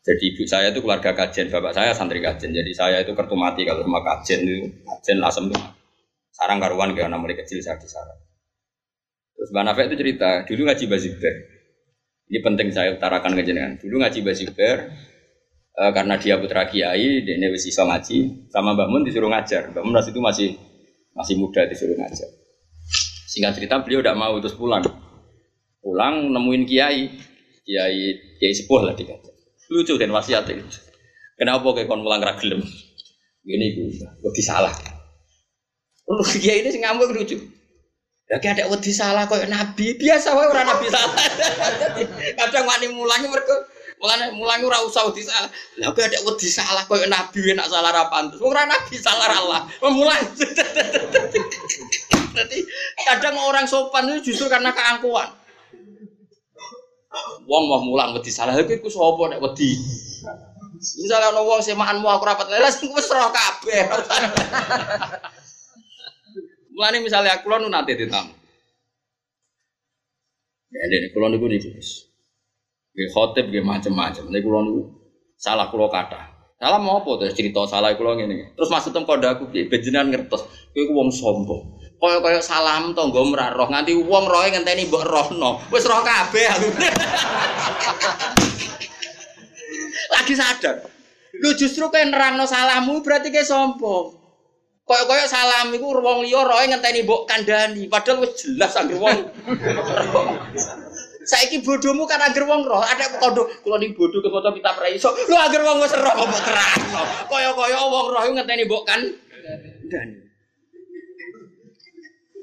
[0.00, 2.50] Jadi ibu saya itu keluarga kajen, bapak saya santri kajen.
[2.50, 5.60] Jadi saya itu kertu mati kalau rumah kajen itu kajen lasem tuh.
[6.32, 8.29] Sarang karuan karena mulai kecil saya di sarang.
[9.40, 11.34] Terus Mbak Nafek itu cerita, dulu ngaji Baziber.
[12.28, 13.80] Ini penting saya utarakan ke jenengan.
[13.80, 14.92] Dulu ngaji Baziber,
[15.72, 19.72] e, karena dia putra kiai, dia wis iso ngaji, sama Mbak Mun disuruh ngajar.
[19.72, 20.48] Mbak Mun itu masih
[21.16, 22.28] masih muda disuruh ngajar.
[23.32, 24.84] Singkat cerita beliau tidak mau terus pulang.
[25.80, 27.08] Pulang nemuin kiai,
[27.64, 28.00] kiai
[28.36, 29.32] kiai sepuh lah dikajar.
[29.72, 30.68] Lucu kan wasiat itu.
[31.40, 32.60] Kenapa kayak kon mulang ragilem?
[33.40, 34.76] Gini gue, gue salah.
[36.36, 37.59] Dia ini sih ngambek lucu.
[38.30, 41.18] Lagi ada wedi salah kok nabi biasa wae orang nabi salah.
[42.38, 43.66] Kadang wani mulangi mereka
[43.98, 45.50] mulane mulangi ora usah wedi salah.
[45.82, 48.38] Lah ada wedi salah kok nabi nak salah ra pantes.
[48.38, 49.66] Wong nabi salah Allah.
[49.82, 50.22] Mulang.
[52.30, 52.58] Jadi
[53.10, 55.34] kadang orang sopan itu justru karena keangkuhan.
[57.50, 59.74] Wong mau mulang wedi salah iki ku sapa nek wedi.
[61.02, 63.90] Misalnya ana wong semaanmu aku rapat lelas wis roh kabeh.
[66.80, 68.32] Mulane misalnya aku nu nate ditamu.
[70.72, 72.08] Ya dene kula niku niki Gus.
[72.96, 74.32] Nggih khotib nggih macam-macam.
[74.32, 74.88] Nek kula niku
[75.36, 76.32] salah kula kata.
[76.56, 78.56] Salah mau apa terus cerita salah kula ngene.
[78.56, 79.68] Terus maksudnya kode aku piye?
[79.68, 80.40] Bejenan ngertos.
[80.72, 83.20] Kowe ku wong sombong kaya kaya salam tangga
[83.52, 86.68] roh nganti wong rohe ngenteni mbok rohno wis roh kabeh aku
[90.16, 90.80] lagi sadar
[91.44, 94.19] lu justru kayak nerangno salammu berarti kayak sombong
[94.90, 99.18] kaya salam iku wong liya rohe ngenteni mbok kandhani padahal wis jelas anggere wong
[101.20, 104.88] Saiki bodohmu kan agar wong roh, ada kondo kula ning bodho ke foto kita pra
[104.88, 105.12] iso.
[105.28, 107.02] Lu agar wong wis roh kok kerasno.
[107.28, 109.04] Kaya-kaya wong roh ngenteni mbok kan
[109.92, 110.08] dan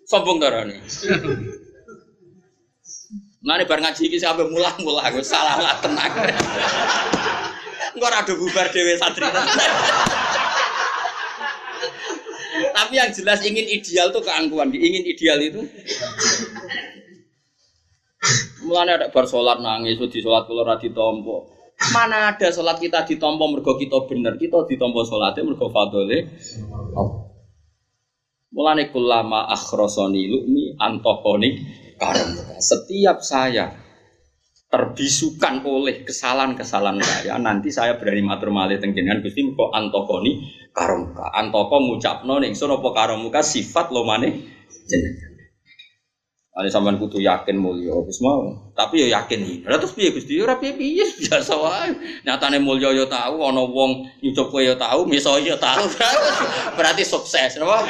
[0.08, 0.80] Sombong darane.
[3.44, 6.14] Mane bar ngaji iki sampe mulah-mulah aku salah lah tenang.
[7.92, 9.28] Engko ora bubar dhewe santri.
[12.58, 15.62] Tapi yang jelas ingin ideal tuh keangkuhan, ingin ideal itu.
[18.68, 21.38] Mulane ada bar salat nangis, di salat kula ora ditampa.
[21.94, 26.18] Mana ada salat kita ditampa mergo kita bener, kita ditampa salate mergo fadhole.
[26.98, 27.32] Oh.
[28.52, 31.50] Mulane kulama akhrosoni lukmi antokoni
[32.02, 32.34] karam.
[32.58, 33.87] Setiap saya
[34.68, 40.44] terbisukan oleh kesalahan-kesalahan saya, nanti saya berani matur malih teng jenengan Gusti muga antokoni
[40.76, 41.32] karomuka.
[41.32, 44.36] Antoko ngucapno ning sono apa karomuka sifat lo maneh
[44.92, 45.28] jenengan.
[46.58, 48.74] Ane sampean kudu yakin mulya wis mau.
[48.74, 49.56] Tapi ya yakin iki.
[49.70, 50.42] Lah terus piye Gusti?
[50.42, 51.94] Ora piye-piye biasa wae.
[52.26, 55.86] Nyatane mulya ya tahu ana wong nyucup kowe ya tahu, miso ya tahu.
[56.78, 57.86] Berarti sukses, napa?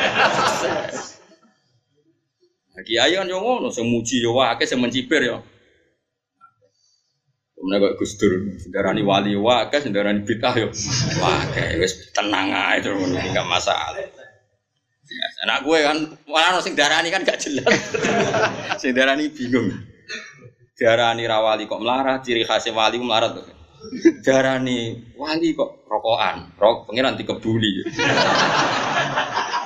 [2.75, 5.39] Lagi ayo kan yo ngono, sing muji yo wae, sing mencibir yo.
[7.67, 8.31] Kemudian kok Gus Dur,
[8.63, 10.71] sendarani wali wae, sendarani bid'ah yo.
[11.19, 14.07] Wah, wis tenang ae terus enggak masalah.
[15.43, 15.99] Anak gue kan
[16.31, 17.67] malah sing darani kan gak jelas.
[18.79, 19.67] sing darani bingung.
[20.79, 23.43] Darani rawali kok melarat, ciri khasnya wali melarat tuh.
[24.23, 27.83] Darani wali kok rokokan, rok pengiran dikebuli.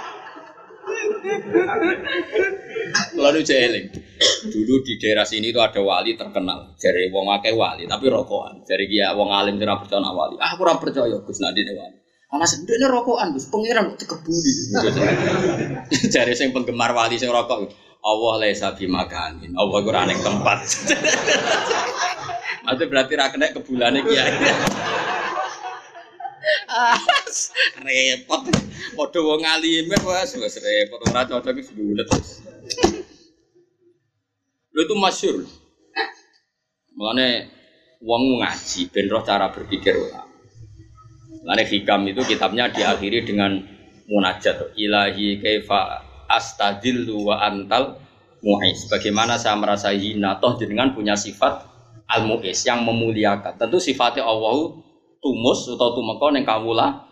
[3.18, 3.88] Lalu jeeling.
[4.22, 6.78] Dulu di daerah sini itu ada wali terkenal.
[6.78, 8.62] Dari wong akeh wali, tapi rokokan.
[8.66, 10.38] Dari dia wong alim tidak percaya wali.
[10.38, 11.98] Ah, kurang percaya Gus Nadine wali.
[12.32, 14.52] Ana sendene rokokan Gus, pangeran dikebuli.
[16.14, 17.68] Jare sing penggemar wali sing rokok.
[18.02, 19.54] Allah laisa bimakanin.
[19.54, 20.60] Allah ning tempat.
[22.62, 24.32] Maksudnya berarti ra kena kebulane kiai.
[27.86, 28.44] repot.
[28.98, 32.08] Padha wong alime wis wis repot ora cocok wis bulet.
[34.72, 35.46] Lho itu masyhur.
[36.98, 37.50] Mulane
[38.02, 40.30] wong ngaji ben roh cara berpikir ulama.
[41.42, 43.58] Lane hikam itu kitabnya diakhiri dengan
[44.06, 47.98] munajat ilahi kaifa astadillu wa antal
[48.46, 48.86] mu'is.
[48.90, 51.66] Bagaimana saya merasa hina toh dengan punya sifat
[52.06, 53.58] al mu'is yang memuliakan.
[53.58, 54.78] Tentu sifatnya Allah
[55.22, 57.08] tumus atau tumeka ning kawula.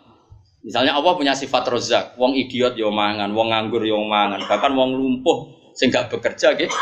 [0.60, 4.92] Misalnya Allah punya sifat rozak, wong idiot yo mangan, wong nganggur yo mangan, bahkan wong
[4.92, 6.76] lumpuh sing gak bekerja gitu.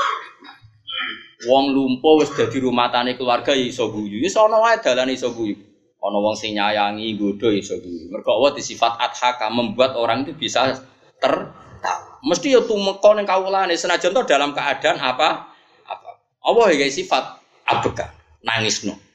[1.47, 4.19] Wong lumpuh wis dadi tani keluarga iso guyu.
[4.19, 5.55] Wis ana wae dalane iso guyu.
[6.03, 8.11] Ono wong sing nyayangi godho iso kuwi.
[8.11, 10.75] Mergo Allah disifat adhaka membuat orang itu bisa
[11.23, 12.19] tertawa.
[12.27, 15.55] Mesti ya tumeka ning kawulane senajan to dalam keadaan apa?
[15.87, 16.11] Apa.
[16.43, 18.11] Allah ya sifat abeka,
[18.43, 19.08] nangisno.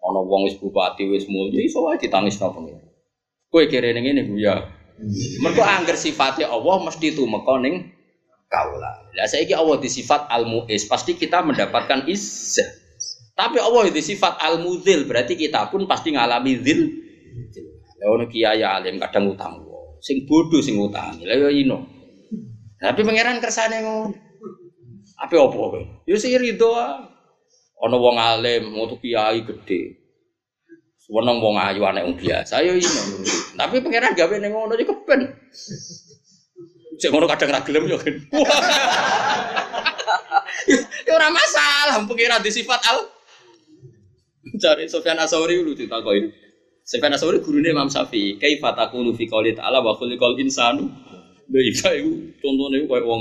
[0.00, 2.80] Ono wong wis bupati wis mulya iso wae ditangisno pengen.
[3.52, 4.64] Kowe kira ning ngene ya.
[5.40, 7.92] Mergo angger sifatnya Allah mesti tumeka ning
[8.48, 9.10] kaula.
[9.16, 12.68] Lah saiki Allah disifat al-mu'is, pasti kita mendapatkan izzah.
[13.36, 16.80] Tapi Allah itu sifat al-muzil, berarti kita pun pasti ngalami zil.
[18.00, 19.70] Lah ono kiai alim kadang utang
[20.00, 21.20] sing bodoh sing utang.
[21.22, 21.84] Lah yo ino.
[22.80, 24.16] Tapi pangeran kersane ngono.
[25.20, 25.80] Apa opo kowe?
[26.08, 26.72] Yo sing rido
[27.80, 29.96] Ono wong alim, mutu kiai gede.
[31.00, 33.02] Seneng wong ayu anak wong biasa yo ino.
[33.56, 35.20] Tapi pangeran gawe ning ngono iki keben.
[37.00, 38.14] Cek ngono kadang ra gelem yo kan.
[41.08, 43.08] Ya ora masalah, pangeran di sifat al.
[44.60, 46.30] Cari Sofyan Asauri lu ditakoki.
[46.84, 50.86] Sofyan Asauri gurune Imam Syafi'i, kaifa takunu fi qouli ta'ala wa khuliqal insanu.
[51.50, 53.20] Lha iya iku contone koyo wong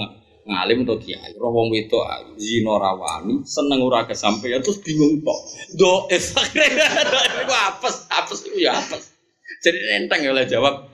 [0.50, 5.40] ngalim to kiai, roh wong wedok zina rawani, seneng ora kesampaian terus bingung tok.
[5.78, 6.90] Doif akhirnya
[7.46, 9.14] iku apes, apes iku ya apes.
[9.62, 10.90] Jadi enteng ya jawab.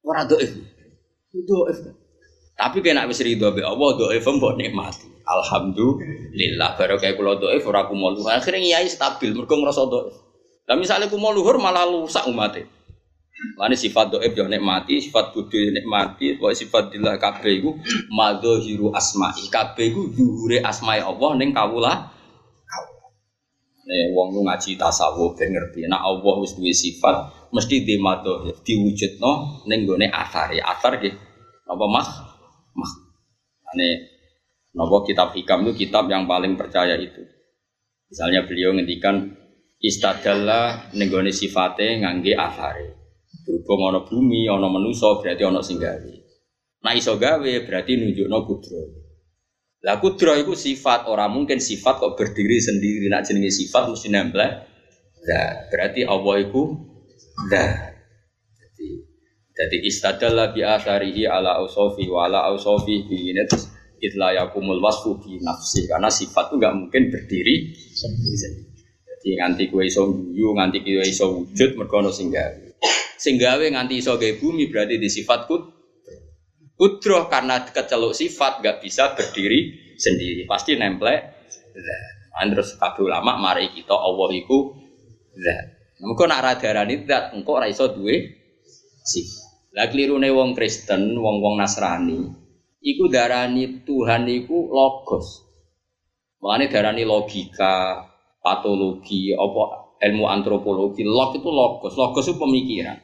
[0.00, 0.56] Ora doif.
[1.36, 1.78] Doif.
[2.54, 5.10] Tapi kena wis ridho be Allah doif mbok nikmati.
[5.24, 8.32] Alhamdulillah baru kayak kula doif ora kumo luhur.
[8.32, 10.14] Akhirnya ngiyai stabil mergo ngrasa doif.
[10.64, 12.64] Lah misalnya kumo luhur malah rusak umatnya.
[13.34, 17.70] Lani sifat doib yo nikmati, sifat bodho yo nikmati, pokoke sifat dillah kabeh iku
[18.14, 19.50] madzahiru asma'i.
[19.50, 21.92] Kabeh iku zuhure asma'i Allah ning kawula.
[22.66, 23.06] Kawula.
[23.84, 28.54] Nek wong lu ngaji tasawuf ben ngerti, nek Allah wis duwe sifat mesti di madhahir
[28.62, 30.62] diwujudno ning gone asare.
[30.62, 31.14] Asar nggih
[31.66, 32.06] apa mah?
[32.78, 32.92] Mah.
[33.74, 33.88] Ane
[34.74, 37.22] napa kitab hikam itu kitab yang paling percaya itu.
[38.10, 39.34] Misalnya beliau ngendikan
[39.82, 43.03] istadalla ning gone sifate ngangge asare.
[43.44, 46.14] Berhubung ana bumi, ana manusa berarti ana sing gawe.
[46.84, 48.80] Nah iso gawe berarti nunjukno kudro.
[49.84, 53.12] Lah kudro itu sifat, orang mungkin sifat kok berdiri sendiri.
[53.12, 54.40] Nak jenenge sifat mesti nempel.
[55.24, 56.62] Nah, berarti Allah itu
[57.52, 57.72] nah.
[58.60, 58.88] Jadi
[59.52, 63.68] jadi istadalla bi atharihi ala ausofi wa ala ausofi bi terus
[64.00, 68.68] itla yakumul wasfu bi nafsi karena sifat itu nggak mungkin berdiri sendiri.
[69.04, 72.63] Jadi nganti kue iso nganti kue iso wujud mergo ono gawe.
[73.24, 75.62] Sing gawe nganti iso gawe bumi berarti di sifat kud.
[76.76, 81.20] Kudroh karena keceluk sifat gak bisa berdiri sendiri, pasti nemplek.
[82.34, 84.76] Nah, terus kabeh ulama mari kita Allah iku
[85.40, 85.96] zat.
[86.04, 88.28] Mengko nak radarani zat, engko ora iso duwe
[89.00, 89.72] sifat.
[89.72, 92.20] Lah klirune wong Kristen, wong-wong Nasrani,
[92.84, 95.42] iku darani Tuhan iku logos.
[96.44, 98.04] Makanya darani logika,
[98.38, 99.62] patologi, apa
[100.04, 103.03] ilmu antropologi, log itu logos, logos itu pemikiran.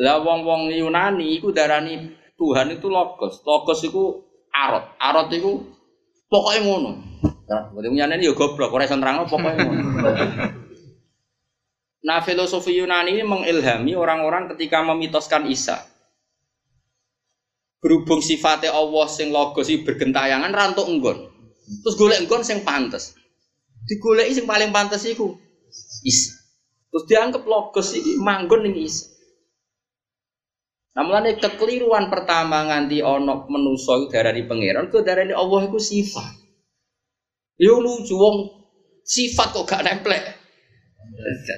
[0.00, 3.44] Lah wong-wong Yunani iku darani Tuhan itu logos.
[3.44, 4.96] Logos iku arot.
[4.96, 5.60] Arot iku
[6.32, 6.92] pokoknya ngono.
[7.52, 9.82] Berarti ini ya goblok, ora iso nerangno pokoknya ngono.
[12.02, 15.86] Nah, filosofi Yunani ini mengilhami orang-orang ketika memitoskan Isa.
[17.78, 21.30] Berhubung sifatnya Allah sing logos iki bergentayangan rantuk enggon.
[21.82, 23.14] Terus golek enggon sing pantes.
[23.86, 25.34] Digoleki sing paling pantes iku
[26.02, 26.42] Isa.
[26.90, 29.11] Terus dianggap logos iki manggon ning Isa.
[30.92, 36.36] Nah, mulane kekeliruan pertama nganti ono menuso darani pangeran, darah darani Allah itu sifat.
[37.56, 38.36] Yo lucu wong
[39.00, 40.20] sifat kok gak nemplek.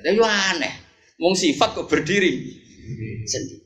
[0.07, 0.71] Yo aneh.
[1.19, 2.31] Wong sifat kok berdiri
[3.27, 3.63] sendiri.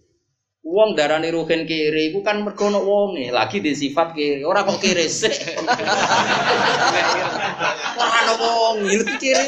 [0.65, 4.45] Wong darani ruhin kiri iku kan mergo wonge, lagi di sifat kiri.
[4.49, 5.37] Ora kok kiri sik.
[7.97, 8.77] Ora ono wong,
[9.21, 9.45] kiri.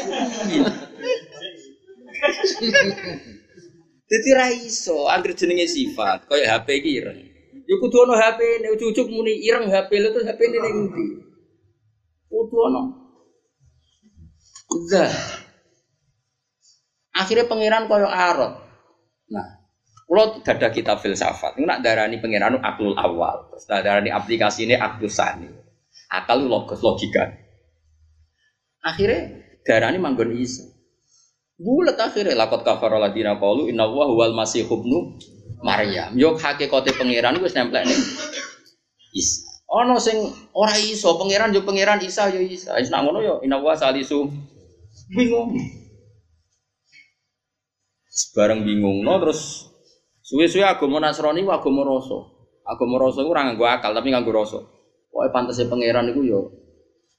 [4.11, 7.19] Jadi ra iso anggere jenenge sifat, kaya HP ireng.
[7.63, 11.05] Ya kudu ana HP, nek cucuk muni ireng HP lho terus HP ini ning ndi?
[12.27, 12.81] Kudu ana.
[14.67, 15.11] Udah.
[17.15, 18.53] Akhirnya pangeran kaya arot.
[19.31, 19.47] Nah,
[20.11, 25.07] kalau ada kitab filsafat, ini nak darani pangeran aklul awal, terus darani aplikasi ini aklu
[25.07, 25.47] sani,
[26.11, 27.31] akal logos logika.
[28.83, 30.70] Akhirnya darani manggon iso.
[31.61, 35.13] Bulat akhirnya lakot kafar ladina qalu inna wa huwal masih ibnu
[35.61, 36.17] Maryam.
[36.17, 38.01] Yo hakikate pangeran wis nemplek ning
[39.13, 39.45] Isa.
[39.69, 40.17] Ono sing
[40.57, 42.73] ora iso pangeran yo pangeran Isa yo Isa.
[42.81, 44.25] Wis nang ngono yo inna wa salisu
[45.13, 45.53] bingung.
[48.09, 49.69] Sebarang bingung no terus
[50.25, 52.25] suwe-suwe agama Nasrani ku agama rasa.
[52.65, 54.59] Agama rasa ku ora nganggo akal tapi nganggo rasa.
[55.13, 56.39] Pokoke pantese pangeran iku yo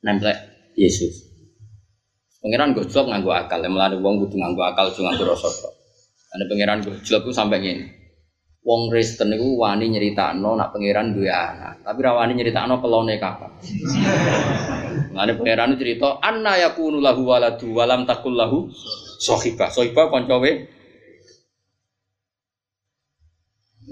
[0.02, 0.34] nemplek
[0.74, 1.31] Yesus.
[2.42, 5.72] Pangeran gojlok nganggo akal, melane wong kudu nganggo akal aja nganggo rasa tok.
[6.34, 8.02] Ana pangeran gojlok ku sampe ngene.
[8.66, 13.50] Wong Kristen niku wani nyeritakno nak pangeran duwe anak, tapi ra wani nyeritakno kelone kapan.
[15.14, 18.66] Mulane pangeran cerita anna yakunu lahu waladu walam takul lahu
[19.22, 19.70] sahibah.
[19.70, 20.42] Sahibah kanca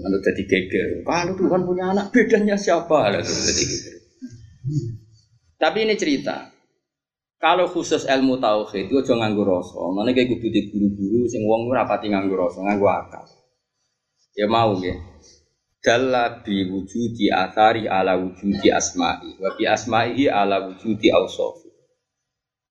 [0.01, 0.89] Lalu jadi geger.
[1.05, 3.11] Kalau Tuhan punya anak, bedanya siapa?
[3.11, 3.95] Lalu jadi geger.
[5.61, 6.50] Tapi ini cerita.
[7.41, 9.81] Kalau khusus ilmu tauhid itu aja nganggo rasa.
[9.89, 13.25] Mana kayak kudu di guru-guru sing wong ora pati nganggo rasa, nganggo akal.
[14.37, 14.93] Ya mau ya.
[15.81, 21.73] Dalla bi wujudi athari ala wujudi asma'i wa bi asma'ihi ala wujudi awsafi.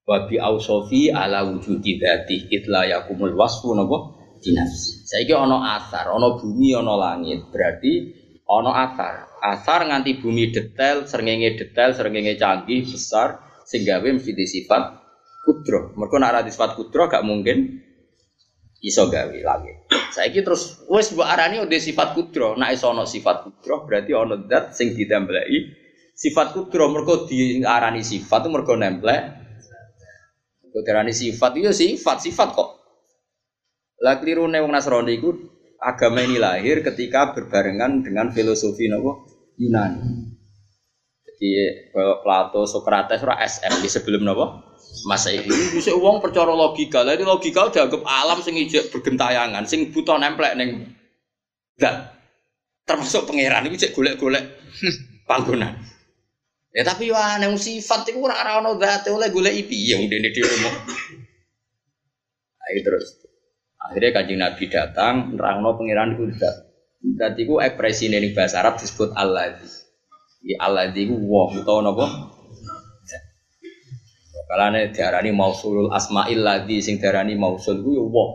[0.07, 5.03] Wa bi awsafi ala wujudi dzati itla yakumul wasfu napa dinafsi.
[5.03, 7.43] Saiki ana asar, ana bumi, ana langit.
[7.51, 8.15] Berarti
[8.47, 9.27] ana asar.
[9.43, 14.83] Asar nganti bumi detail, srengenge detail, srengenge canggih, besar sing gawe mesti di sifat
[15.47, 15.95] kudro.
[15.95, 17.79] Mergo nek ora sifat kudro gak mungkin
[18.83, 19.73] iso gawe lagi.
[20.11, 22.59] Saiki terus wis mbok arani udah sifat kudro.
[22.59, 25.79] Nek iso ana sifat kudro berarti ana zat sing ditembelai
[26.19, 29.23] sifat kudro mergo diarani sifat itu mergo nemplek.
[30.67, 32.71] Mergo diarani sifat itu sifat sifat kok.
[34.03, 35.31] Lah klirune wong Nasrani iku
[35.79, 39.29] agama ini lahir ketika berbarengan dengan filosofi nopo
[39.61, 40.40] Yunani.
[41.41, 44.71] Jadi Plato, Socrates, ora SM di sebelum nopo
[45.09, 45.49] Masehi.
[45.73, 47.01] Bisa uang percaya logika.
[47.01, 50.93] Lah logika udah anggap alam sing ijek bergentayangan, sing butuh nemplek neng
[51.81, 52.13] dan
[52.85, 54.45] termasuk pangeran itu cek golek-golek
[55.31, 55.81] panggonan.
[56.71, 60.29] Ya tapi yo aneh sifat itu ora ora ono zat oleh golek iki yang dene
[60.29, 60.75] dhewe mau.
[62.69, 63.17] Ayo terus.
[63.81, 66.69] Akhirnya kajian Nabi datang, nerangno pangeran itu zat.
[67.17, 69.57] Zat itu ekspresi ini bahasa Arab disebut Allah.
[70.41, 72.07] Ya Allah itu wong utawa napa?
[74.51, 78.31] Kalane diarani mausulul asmail ladzi sing diarani mausul ku ya wong.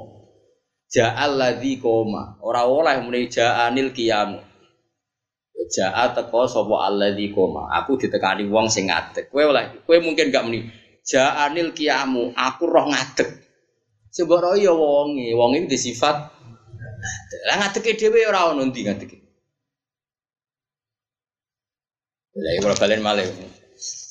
[0.88, 2.40] Ja'al ladzi koma.
[2.40, 4.40] Ora oleh muni ja'anil qiyam.
[5.66, 7.68] Ja'a teko sapa alladzi koma.
[7.82, 9.28] Aku ditekani wong sing ngadeg.
[9.28, 10.72] Kowe oleh kowe mungkin gak muni
[11.04, 12.32] ja'anil qiyamu.
[12.32, 13.28] Aku roh ngadeg.
[14.16, 16.16] Coba roh ya wonge, wonge di sifat
[17.44, 19.25] lah ngadege dhewe ora ono ndi ngadege.
[22.36, 23.28] Lah iki ora balen malih.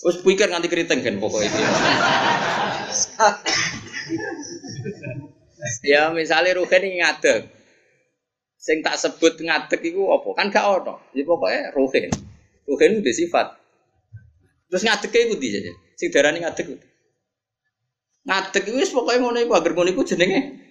[0.04, 1.60] Wis pikir nganti keriting kan pokoknya itu.
[5.92, 7.48] ya misalnya Ruhen ini ngadeg.
[8.56, 10.28] Sing tak sebut ngadeg itu apa?
[10.36, 11.00] Kan gak ono.
[11.12, 12.08] Ya pokoknya Ruhen.
[12.64, 13.60] Ruhen itu sifat.
[14.72, 15.72] Terus ngadeg itu di saja.
[15.96, 16.80] Sing darani ngadeg.
[18.24, 20.64] Ngadeg itu pokoknya ngono iku agar ngono iku jenenge.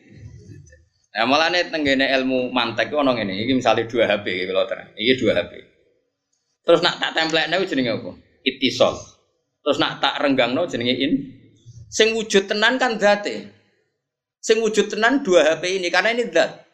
[1.14, 3.46] Nah, malah nih tenggene ilmu mantek ono ini.
[3.46, 4.90] Ini misalnya dua HP loh terang.
[4.98, 5.73] Ini dua HP.
[6.64, 8.12] Terus nak tak template nih jenenge apa?
[8.48, 8.96] Itisol.
[9.64, 11.14] Terus nak tak renggang no jenenge in.
[11.92, 13.52] Sing wujud tenan kan date.
[14.40, 16.68] Sing wujud tenan dua HP ini karena ini dat.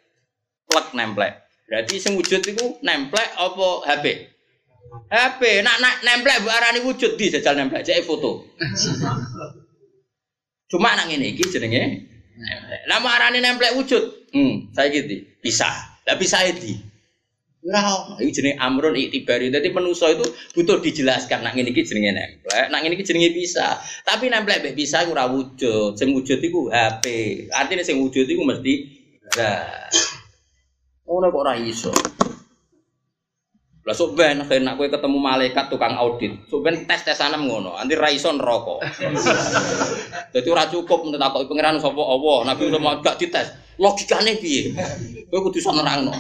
[0.70, 1.46] Plek nemplek.
[1.70, 4.06] Berarti sing wujud itu nemplek apa HP?
[5.10, 5.42] HP.
[5.66, 7.86] Nak nak nemplek bu arani wujud di jajal nemplek.
[7.86, 8.46] Jadi foto.
[10.70, 12.10] Cuma nak ini iki jenenge.
[12.86, 14.34] Lama arani nemplek wujud.
[14.34, 15.26] Hmm, saya gitu.
[15.42, 15.70] Bisa.
[16.06, 16.78] Lah bisa itu.
[17.60, 19.52] Ora iki jenenge amrun iktibari.
[19.52, 20.24] Dadi manusa itu
[20.56, 23.76] butuh dijelaskan nak ngene iki jenenge nemplek, nak ngene iki jenenge bisa.
[24.08, 26.00] Tapi nemplek mek bisa ora wujud.
[26.00, 27.06] Sing wujud iku HP.
[27.52, 28.74] Artinya sing wujud iku mesti
[29.36, 29.92] zat.
[31.04, 31.92] Ora kok ora iso.
[33.84, 36.46] Lah sok ben nak kowe ketemu malaikat tukang audit.
[36.48, 38.86] Sok ben tes-tesan ngono, anti ra iso neraka.
[40.36, 43.50] Dadi ora cukup mentakoki pangeran sapa Allah, Nabi udah gak dites.
[43.82, 44.78] Logikane piye?
[45.28, 46.14] Kowe kudu iso nerangno.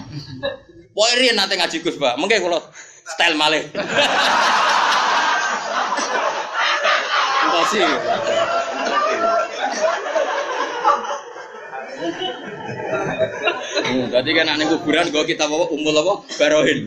[0.94, 2.18] Pokoke riyen nate ngaji Gus, Pak.
[2.18, 2.60] Mengke kula
[3.06, 3.64] style malih.
[7.50, 7.84] Masih.
[13.90, 16.80] Hmm, berarti kan aneh kuburan gue kita bawa umul apa barohin.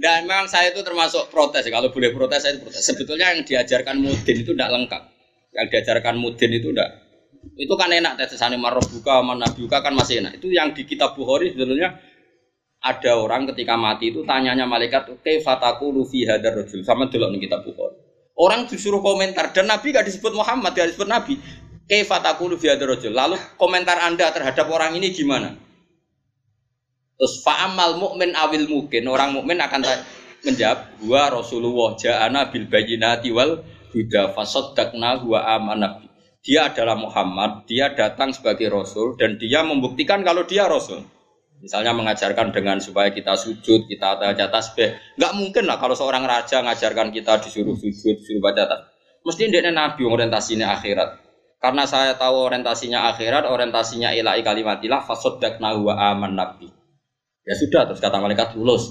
[0.00, 1.66] Dan memang saya itu termasuk protes.
[1.68, 2.82] Kalau boleh protes saya protes.
[2.82, 5.02] Sebetulnya yang diajarkan mudin itu tidak lengkap.
[5.54, 6.99] Yang diajarkan mudin itu tidak
[7.60, 10.40] itu kan enak tesesane marroh buka mana buka kan masih enak.
[10.40, 11.92] Itu yang di kitab Bukhari sebetulnya
[12.80, 15.12] ada orang ketika mati itu tanyanya malaikat
[15.44, 18.00] fataku lufi hadar rojul sama dulu nih kitab Bukhari.
[18.40, 21.36] Orang disuruh komentar dan Nabi gak disebut Muhammad, gak disebut Nabi.
[22.08, 23.12] fataku lufi hadar rojul.
[23.12, 25.52] Lalu komentar anda terhadap orang ini gimana?
[27.20, 29.84] Terus fa'amal mukmin awil mungkin orang mukmin akan
[30.40, 33.60] menjawab gua Rasulullah ja'ana bil bayinati wal
[33.92, 36.09] huda fasaddaqna wa amanah
[36.40, 41.04] dia adalah Muhammad, dia datang sebagai Rasul dan dia membuktikan kalau dia Rasul.
[41.60, 44.96] Misalnya mengajarkan dengan supaya kita sujud, kita baca tasbih.
[45.20, 48.88] Nggak mungkin lah kalau seorang raja ngajarkan kita disuruh sujud, disuruh baca tasbih.
[49.20, 51.20] Mesti ndekne nabi orientasinya akhirat.
[51.60, 56.72] Karena saya tahu orientasinya akhirat, orientasinya ilahi kalimatillah, fasoddaqnahu wa aman nabi.
[57.44, 58.88] Ya sudah, terus kata malaikat lulus.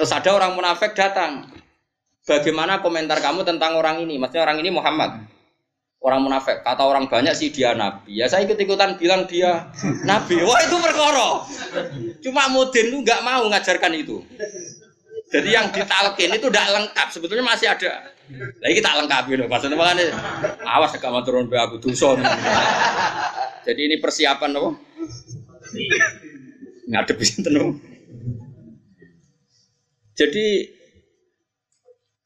[0.00, 1.52] Terus ada orang munafik datang.
[2.24, 4.16] Bagaimana komentar kamu tentang orang ini?
[4.16, 5.28] Maksudnya orang ini Muhammad.
[6.02, 6.66] Orang munafik.
[6.66, 8.18] Kata orang banyak sih dia nabi.
[8.18, 9.70] Ya saya ikut-ikutan bilang dia
[10.02, 10.42] nabi.
[10.42, 11.46] Wah itu perkara.
[12.18, 14.18] Cuma Mudin lu nggak mau ngajarkan itu.
[15.30, 17.08] Jadi yang ditalkin itu tidak lengkap.
[17.08, 18.12] Sebetulnya masih ada.
[18.60, 19.44] Lagi tak lengkap gitu.
[19.46, 20.04] Maksudnya makanya
[20.66, 22.18] awas gak mau turun be aku dusun.
[23.62, 24.70] Jadi ini persiapan apa?
[26.90, 27.78] Ngadepi tenung.
[30.18, 30.46] Jadi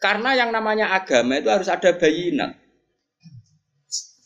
[0.00, 2.65] karena yang namanya agama itu harus ada bayinat.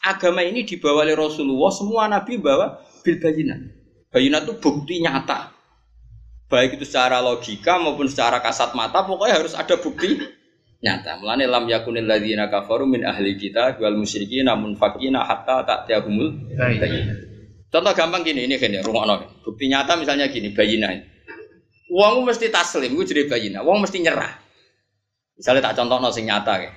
[0.00, 3.60] Agama ini dibawa oleh Rasulullah, semua nabi bawa bil bayinat.
[4.08, 5.52] Bayinat itu bukti nyata.
[6.50, 10.18] Baik itu secara logika maupun secara kasat mata, pokoknya harus ada bukti
[10.80, 11.20] nyata.
[11.20, 17.16] Mulane lam yakunil ladzina kafaru min ahli kita wal musyrikin namun fakina hatta ta'tiyahumul bayyinah.
[17.70, 20.90] Contoh gampang gini, ini ya, rumah Bukti nyata misalnya gini, bayinah.
[21.90, 23.62] Uangmu mesti taslim, gue jadi bayinah.
[23.62, 24.32] Uang mesti nyerah.
[25.38, 26.74] Misalnya tak contoh sing nyata kayak.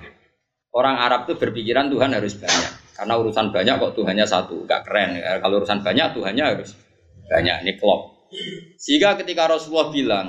[0.74, 2.83] Orang Arab tuh berpikiran Tuhan harus banyak.
[2.94, 5.18] Karena urusan banyak kok Tuhannya satu, gak keren.
[5.42, 6.78] Kalau urusan banyak Tuhannya harus
[7.26, 7.66] banyak.
[7.66, 8.30] Ini klop.
[8.78, 10.26] Sehingga ketika Rasulullah bilang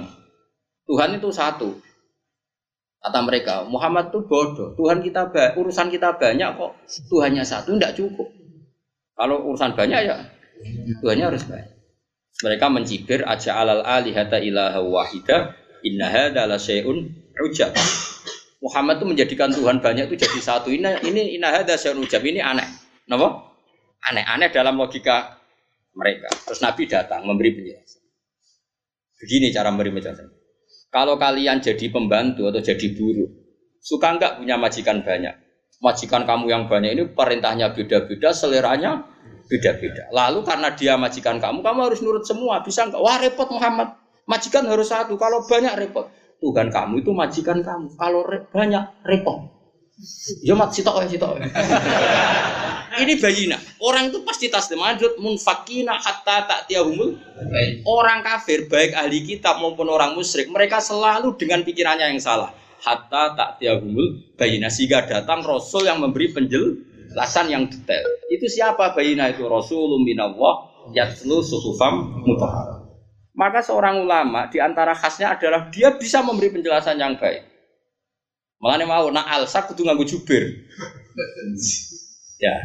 [0.89, 1.77] Tuhan itu satu,
[3.05, 4.73] Kata mereka, Muhammad itu bodoh.
[4.73, 5.29] Tuhan kita
[5.61, 6.73] urusan kita banyak kok.
[7.05, 8.25] Tuhannya satu tidak cukup.
[9.13, 10.17] Kalau urusan banyak ya
[11.05, 11.69] Tuhannya harus banyak.
[12.41, 15.53] Mereka mencibir aja alal alihata ilaha wahida
[15.85, 16.97] inna hadza la syai'un
[17.45, 17.77] ujab.
[18.63, 20.71] Muhammad itu menjadikan Tuhan banyak itu jadi satu.
[20.71, 22.23] Ini ini inna hadza syai'un ujab.
[22.23, 22.67] Ini aneh.
[23.11, 23.53] Napa?
[24.05, 25.37] Aneh-aneh dalam logika
[25.95, 26.29] mereka.
[26.45, 28.01] Terus Nabi datang memberi penjelasan.
[29.19, 30.27] Begini cara memberi penjelasan.
[30.91, 33.27] Kalau kalian jadi pembantu atau jadi buruh,
[33.83, 35.35] suka nggak punya majikan banyak?
[35.83, 39.03] Majikan kamu yang banyak ini perintahnya beda-beda, seleranya
[39.51, 40.07] beda-beda.
[40.15, 42.63] Lalu karena dia majikan kamu, kamu harus nurut semua.
[42.63, 43.01] Bisa nggak?
[43.01, 43.99] Wah repot Muhammad.
[44.25, 45.19] Majikan harus satu.
[45.19, 46.07] Kalau banyak repot.
[46.45, 47.97] Tuhan kamu itu majikan kamu.
[47.97, 49.49] Kalau re banyak repot.
[50.45, 51.41] Ya mat sitok ya sitok.
[53.01, 53.57] Ini bayina.
[53.83, 57.17] Orang itu pasti taslim lanjut munfakina hatta tak tiahumul.
[57.83, 62.55] Orang kafir baik ahli kitab maupun orang musyrik mereka selalu dengan pikirannya yang salah.
[62.79, 68.05] Hatta tak tiahumul bayina sehingga datang rasul yang memberi penjelasan yang detail.
[68.31, 72.84] Itu siapa bayina itu rasulun minallah yatlu suhufam mutahhar.
[73.35, 77.43] Maka seorang ulama di antara khasnya adalah dia bisa memberi penjelasan yang baik.
[78.63, 80.47] Malah mau nak alsa kudu nganggo jubir.
[82.39, 82.55] ya,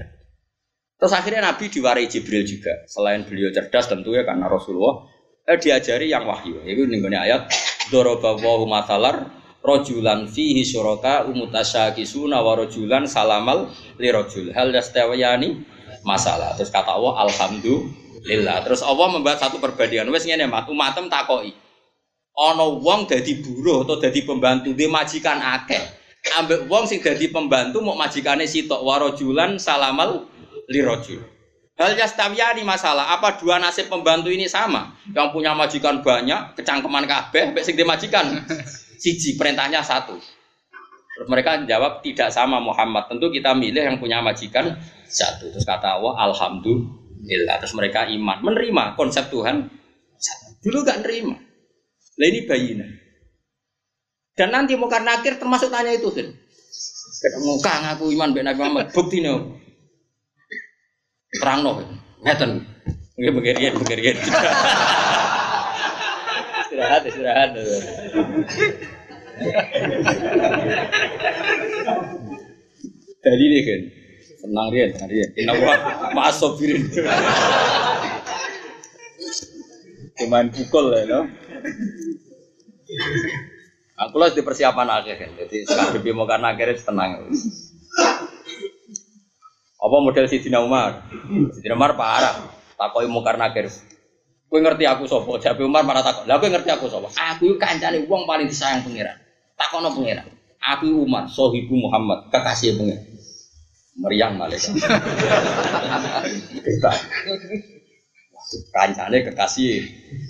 [1.00, 2.84] Terus akhirnya Nabi diwarai Jibril juga.
[2.84, 5.08] Selain beliau cerdas tentunya karena Rasulullah
[5.48, 6.60] eh, diajari yang wahyu.
[6.60, 7.48] Itu nih ayat
[7.88, 9.32] Dorobawahu matalar
[9.64, 11.24] rojulan fihi syuraka
[11.96, 15.64] kisuna wa rojulan salamal li rojul hal yastawiyani
[16.04, 16.52] masalah.
[16.60, 18.09] Terus kata Allah alhamdulillah.
[18.24, 20.08] Terus Allah membuat satu perbandingan.
[20.12, 21.52] Wes ngene mat umatem takoi.
[22.36, 25.82] Ono wong dadi buruh atau dadi pembantu dia majikan akeh.
[26.40, 30.28] Ambek wong sing dadi pembantu mau majikane sitok warojulan salamal
[30.68, 31.20] lirojul.
[31.80, 35.00] Hal yastawiyani masalah, apa dua nasib pembantu ini sama?
[35.16, 38.44] Yang punya majikan banyak, kecangkeman kabeh, sampai sing majikan.
[39.00, 40.12] Siji, perintahnya satu.
[41.16, 43.08] Terus mereka jawab tidak sama Muhammad.
[43.08, 44.76] Tentu kita milih yang punya majikan
[45.08, 45.48] satu.
[45.48, 46.99] Terus kata Allah, Alhamdulillah.
[47.26, 49.68] Terus mereka iman, menerima konsep Tuhan.
[50.60, 51.36] Dulu gak nerima.
[52.20, 52.86] Lah ini bayina.
[54.36, 56.28] Dan nanti mau karena termasuk tanya itu kan.
[57.20, 58.86] Ketemu kang aku iman ben Nabi Muhammad.
[58.96, 59.60] Bukti nih
[61.38, 61.78] terang no
[62.26, 62.66] ngeten
[63.14, 64.16] nggak begerian begerian
[66.66, 67.54] istirahat istirahat
[73.22, 73.80] tadi nih kan
[74.40, 75.72] senang dia senang dia kenapa
[76.16, 76.88] maaf sopirin
[80.16, 81.20] cuman pukul ya no
[84.00, 87.28] aku lah di persiapan akhir kan jadi sekarang mau karena akhirnya tenang
[89.80, 91.08] apa model Sidina Umar?
[91.56, 92.36] Sidina Umar parah.
[92.76, 93.64] Takoi mungkar nakir.
[94.50, 95.40] Kowe ngerti aku sapa?
[95.40, 96.28] Jabe Umar marah takok.
[96.28, 97.08] Lah ngerti aku sapa?
[97.08, 99.16] Aku iku kancane wong paling disayang pangeran.
[99.56, 100.28] Takono pangeran.
[100.60, 103.09] Aku Umar, sohibu Muhammad, kekasih pangeran.
[104.00, 104.72] Meriang malaikat.
[106.64, 106.92] Kita.
[108.72, 109.84] Kancane kekasih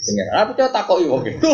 [0.05, 0.43] pangeran.
[0.45, 1.51] Aku coba takoki wong itu.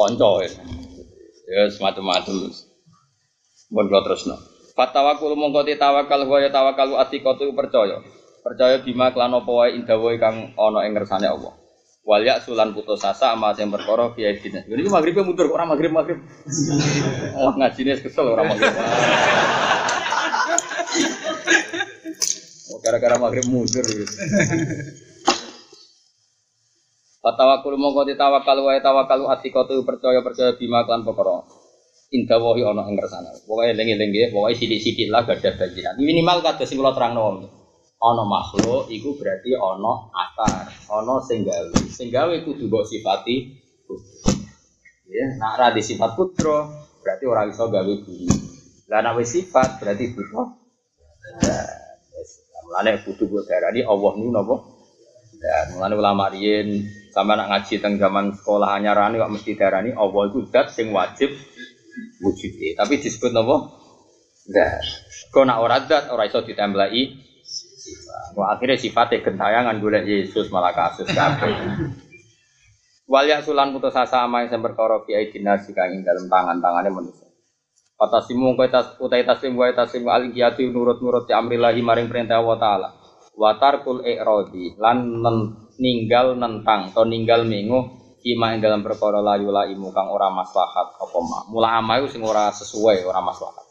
[0.00, 0.50] konco ya.
[1.50, 2.48] Ya semacam-macam.
[3.74, 4.36] Mun kula terusno.
[4.72, 8.00] Fatawakul mongko tawakal wa tawakal atiqatu percaya.
[8.40, 9.52] Percaya bima klan apa
[10.16, 11.52] kang ana ing ngersane Allah.
[12.00, 14.64] Wal ya sulan putus asa ama sing perkara fi aidina.
[14.64, 16.18] Ini maghribnya mundur orang maghrib maghrib.
[17.36, 18.72] Oh ngajine kesel orang maghrib.
[22.80, 24.08] Gara-gara maghrib mundur gitu.
[27.20, 31.44] Fatawakul mongko ditawakal wae tawakal atikotu percaya percaya bima kan perkara.
[32.16, 33.28] Indah wahi ana ing kersane.
[33.44, 35.94] Pokoke eling-eling nggih, pokoke sithik-sithik lah gadah bajikan.
[36.00, 37.59] Minimal kados sing kula terangno.
[38.00, 41.76] Ana makhluk iku berarti ana akar, ana sing gawe.
[41.92, 43.60] Sing gawe kudu mbok sifati
[45.10, 46.70] Ya, nak ra sifat putra
[47.02, 48.30] berarti orang iso gawe bumi.
[48.86, 50.54] Lah nek sifat berarti putra.
[51.42, 51.66] Nah,
[52.70, 54.56] mulane kudu gue darani Allah niku napa?
[55.42, 60.30] Ya, mulane ulama riyen sama nak ngaji teng zaman sekolah anyarane kok mesti darani Allah
[60.30, 61.34] itu zat sing wajib
[62.22, 62.78] wujud.
[62.78, 63.76] Tapi disebut napa?
[64.46, 64.86] Zat.
[65.34, 67.29] Kok nak ora zat ora iso ditembelai.
[68.38, 71.50] Wah, akhirnya sifatnya gentayangan golek Yesus malah kasus kabeh.
[73.10, 77.26] Wal sulan putus asa ama yang perkara fi aidina sika ing dalam tangan-tangane manusia.
[77.98, 82.88] Fatasimu kowe tas utai taslim wa taslim al nurut-nurut ti amrillahi maring perintah Allah taala.
[83.34, 85.20] Wa tarkul i'radi lan
[85.76, 90.96] ninggal nentang atau ninggal mengu kima ing dalam perkara layu la imu kang ora maslahat
[90.96, 91.50] apa ma.
[91.50, 93.69] Mula ama sing ora sesuai ora maslahat.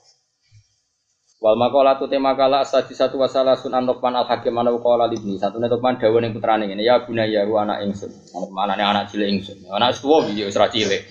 [1.40, 5.40] Wal makola tu tema kala asadi satu wasalah sun anokman al hakim mana ukola libni.
[5.40, 8.12] Satu netokman dawan yang putrane ini ya guna ya ru anak ingsun.
[8.12, 9.64] Anak mana nih anak cilik ingsun.
[9.72, 11.02] Anak tua biji wis cilik.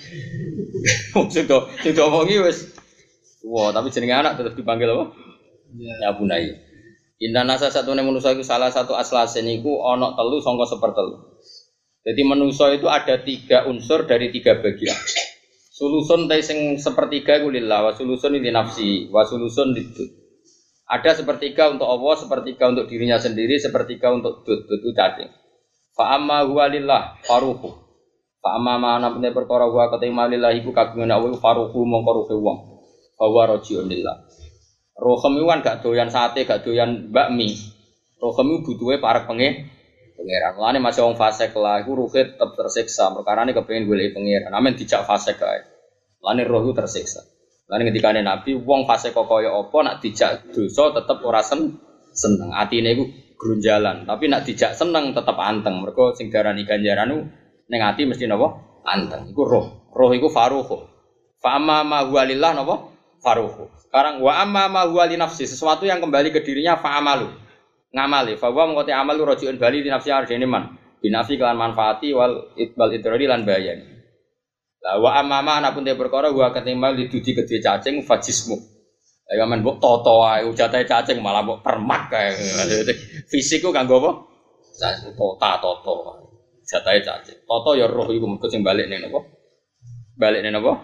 [1.48, 2.76] Tuh itu omongi wis
[3.40, 5.16] tua tapi jenenge anak tetap dipanggil apa?
[5.80, 6.12] Ya.
[6.12, 6.52] Guna ya
[7.18, 11.16] Indah nasa satu nih manusia itu salah satu aslasen itu onok telu songko sepertelu.
[12.06, 14.94] Jadi manusia itu ada tiga unsur dari tiga bagian.
[15.78, 20.18] Sulusun teh sing sepertiga iku lillah wa sulusun ini nafsi wa sulusun itu
[20.88, 25.28] ada sepertiga untuk Allah, sepertiga untuk dirinya sendiri, sepertiga untuk dud, dud itu cacing.
[25.92, 27.76] Fa amma huwa lillah faruhu.
[28.40, 32.34] Fa amma ma ana pene perkara huwa ketima lillah iku kagungan Allah faruhu mongko ruhe
[32.40, 32.58] wong.
[33.20, 34.16] Fa huwa rajiun lillah.
[34.98, 37.52] Rohem itu kan gak doyan sate, gak doyan bakmi.
[38.18, 39.68] Rohem itu butuhnya para pengen
[40.18, 40.58] pangeran.
[40.58, 43.14] Mulane masih wong fasik lah, iku ruhe tetep tersiksa.
[43.14, 44.50] Perkara ini kepengen golek pangeran.
[44.50, 45.62] Amin dijak fasik kae.
[46.18, 47.22] Mulane roh itu tersiksa.
[47.68, 51.76] Ketika Nabi, wong fase kok kaya apa nak dijak dosa tetep ora sen
[52.16, 52.50] seneng.
[52.56, 53.04] Atine iku
[53.36, 55.84] grunjalan, tapi nak dijak seneng tetep anteng.
[55.84, 57.28] Mergo sing darani ganjaran
[57.68, 58.80] ning ati mesti napa?
[58.88, 59.28] Anteng.
[59.28, 59.92] Iku roh.
[59.92, 60.80] Roh iku faruhu.
[61.44, 62.56] Fa amma ma huwa lillah?
[63.20, 63.68] Faruhu.
[63.84, 67.04] Sekarang wa amma ma huwa li nafsi, sesuatu yang kembali ke dirinya fa.
[67.88, 70.76] Ngamali, fa wa mengkoti amalu rojiun bali di nafsi arjene man.
[70.98, 73.86] Binafi kelan manfaati wal itbal idrari lan bayani.
[74.82, 78.58] Lah wa amama anak pun perkara gua ketimbang diduji gede cacing fajismu.
[79.28, 82.32] Ayo men mbok toto ae ujate cacing malah mbok permak kae.
[83.30, 84.10] Fisikku kanggo apa?
[84.76, 85.94] Cacing tota toto.
[86.68, 87.44] Jatahe cacing.
[87.48, 89.24] Toto ya roh iku mengko sing balik ning napa?
[90.18, 90.82] Balik ning napa?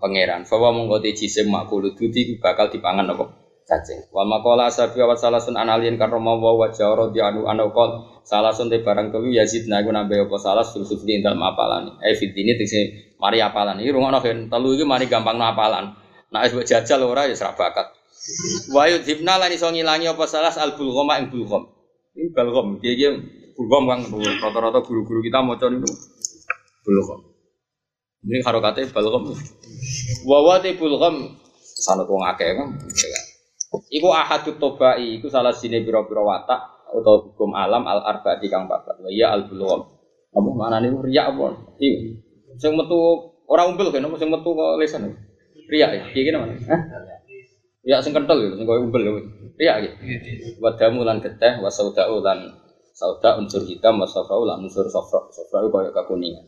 [0.00, 0.44] Pangeran.
[0.44, 3.41] Fawa mongko te jisim makul dudi bakal dipangan apa?
[3.72, 4.12] Cacing.
[4.12, 8.68] Wal maqala asabi wa salasun analien karoma wa wa jawra di anu anu qol salasun
[8.68, 11.96] te barang kuwi yazid na iku nambah apa salas sulsuf di dalam apalane.
[12.04, 13.78] Eh fitini tekse Mari apalan.
[13.78, 15.94] Ini rumah kan telu ini mari gampang no apalan.
[16.34, 17.94] Nah es jajal ora ya serabakat.
[18.74, 21.30] Wayu hibna lan iso ngilangi apa salah al bulgham ing.
[21.30, 22.82] Ini bulgham.
[22.82, 23.10] Dia dia
[23.54, 25.86] bulgham kan rata-rata guru-guru kita mau niku
[26.82, 27.30] bulgham.
[28.26, 29.38] Ini harokate bulgham.
[30.26, 32.74] Wawate bulgham sanad wong akeh kan.
[33.72, 36.60] Iku ahadut tobai, iku salah sini biro-biro watak
[36.92, 39.00] atau hukum alam al arbaati kang papat.
[39.00, 39.88] Wa iya al bulgham.
[40.32, 41.76] Apa mana nih riak apa?
[41.80, 42.20] Iya.
[42.60, 42.96] Sing metu
[43.48, 45.08] orang umbel kan, sing metu kok lesan.
[45.72, 46.52] Riak ya, iki mana?
[46.68, 46.80] Hah?
[47.82, 49.12] Ya sing kental gitu, sing koyo umbel ya.
[49.56, 49.90] Riak ya.
[50.60, 52.60] Wadamu lan geteh, wasaudau lan
[52.92, 55.32] sauda unsur hitam, wasafrau lan unsur safra.
[55.32, 56.44] Safra itu koyo kekuningan.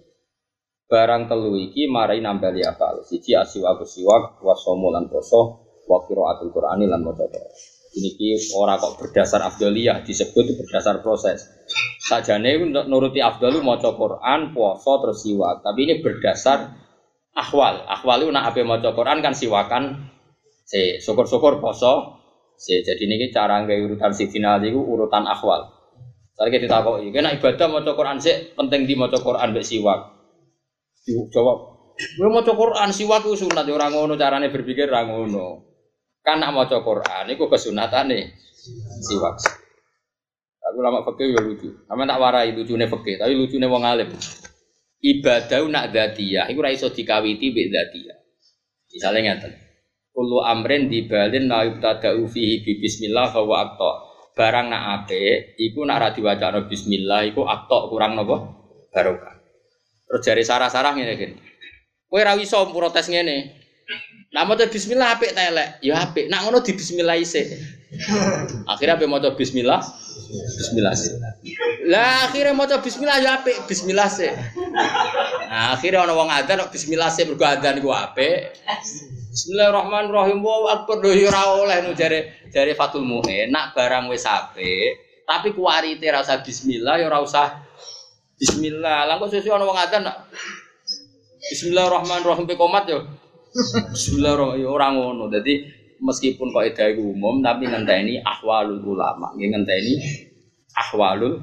[0.85, 3.01] Barang telu iki marai nambali akal.
[3.09, 7.27] Siji asiwa siwak, wasomo lan poso, wa qiraatul Qur'ani lan maca
[7.95, 11.47] ini ki orang kok berdasar afdaliyah disebut berdasar proses.
[12.03, 12.59] Sajane
[12.91, 15.63] nuruti afdalu maca Quran, puasa terus siwak.
[15.63, 16.75] Tapi ini berdasar
[17.39, 17.87] ahwal.
[17.87, 20.11] Ahwal itu nak ape maca Quran kan siwakan
[20.67, 22.19] si syukur-syukur poso.
[22.59, 25.71] Si jadi ini cara nggak urutan si final itu urutan ahwal.
[26.35, 30.19] Saya kita tahu, kena ibadah maca Quran sih penting di maca Quran mbek siwak.
[31.31, 31.59] Jawab,
[31.95, 35.74] gue maca Quran siwak itu sunat orang ngono carane berpikir orang ngono.
[36.25, 38.33] Kan nak maca Quran iku kesunatane
[39.05, 39.37] siwak.
[40.65, 41.69] Aku lama fakir ya lucu.
[41.85, 44.09] Sama tak warai lucune fakir, tapi lucune wong alim.
[45.05, 48.19] Ibadah nak dzatiyah iku ora iso dikawiti mbek dzatiyah.
[48.89, 49.53] Misale ngeten.
[50.17, 53.91] Kullu amrin dibalin la yubtada'u fihi bi bismillah fa wa aqta.
[54.35, 58.65] Barang nak ape, iku nak ra diwacana bismillah iku akta kurang napa?
[58.95, 59.35] barokah.
[60.07, 61.35] Terus jari sarah-sarah ngene gini.
[62.07, 62.39] Kowe ra
[62.71, 63.64] protes ngene.
[64.35, 65.79] Nah maca bismillah apik ta elek?
[65.85, 66.27] Ya apik.
[66.27, 67.47] Nak ngono di bismillah isih.
[68.73, 69.79] Akhirnya apa maca bismillah?
[70.59, 71.15] Bismillah sih.
[71.87, 74.33] Lah akhirnya maca bismillah ya apik, bismillah sih.
[75.47, 78.57] Nah, akhirnya ana wong adzan bismillah sih mergo adzan iku apik.
[79.31, 80.43] Bismillahirrahmanirrahim.
[80.43, 83.53] Wa akbar lho ya ora oleh nu jare jare Fatul Muin.
[83.53, 87.63] Nak barang wis apik, tapi kuarite ra usah bismillah ya ora usah
[88.41, 89.07] bismillah.
[89.07, 90.27] Lah kok sesuk ana wong adzan nak
[91.45, 93.05] Bismillahirrahmanirrahim pe komat yo.
[93.55, 95.25] Bismillahirrahmanirrahim orang ngono.
[95.31, 95.63] Jadi
[96.03, 99.31] meskipun kok eda umum tapi ngenteni ahwalul ulama.
[99.39, 99.95] Ngenteni
[100.75, 101.39] ahwalul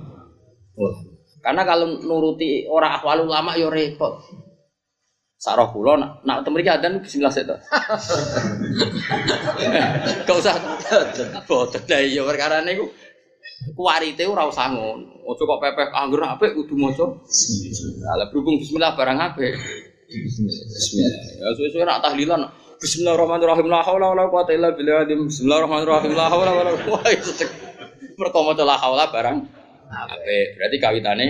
[0.75, 1.11] ulama.
[1.39, 4.19] Karena kalau nuruti orang ahwalul ulama yo repot.
[5.41, 7.49] Sarah kula nak nak temriki adzan bismillah sik.
[10.27, 10.53] Gak usah
[11.49, 12.85] boten lah iya perkara niku
[13.73, 15.25] kuarite ora usah ngono.
[15.25, 18.13] Ojo kok pepeh anggur apik kudu maca bismillah.
[18.21, 19.55] Lah berhubung bismillah barang apik.
[20.11, 21.23] Bismillah.
[21.39, 22.51] Ya suwe-suwe nak tahlilan.
[22.83, 23.67] Bismillahirrahmanirrahim.
[23.71, 25.07] La haula wala quwata illa billah.
[25.07, 26.11] Bismillahirrahmanirrahim.
[26.11, 27.47] La haula wala quwata billah.
[28.19, 29.37] Mergo maca la haula barang
[29.87, 30.47] apik.
[30.59, 31.27] Berarti kawitane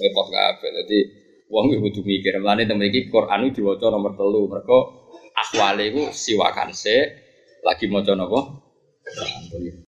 [0.00, 0.70] repot kabeh.
[0.80, 0.98] Dadi
[1.52, 2.40] wong iku kudu mikir.
[2.40, 4.48] Mulane temen iki Quran diwaca nomor 3.
[4.48, 4.78] Mergo
[5.36, 6.96] ahwale iku siwakan se
[7.68, 8.40] lagi maca napa?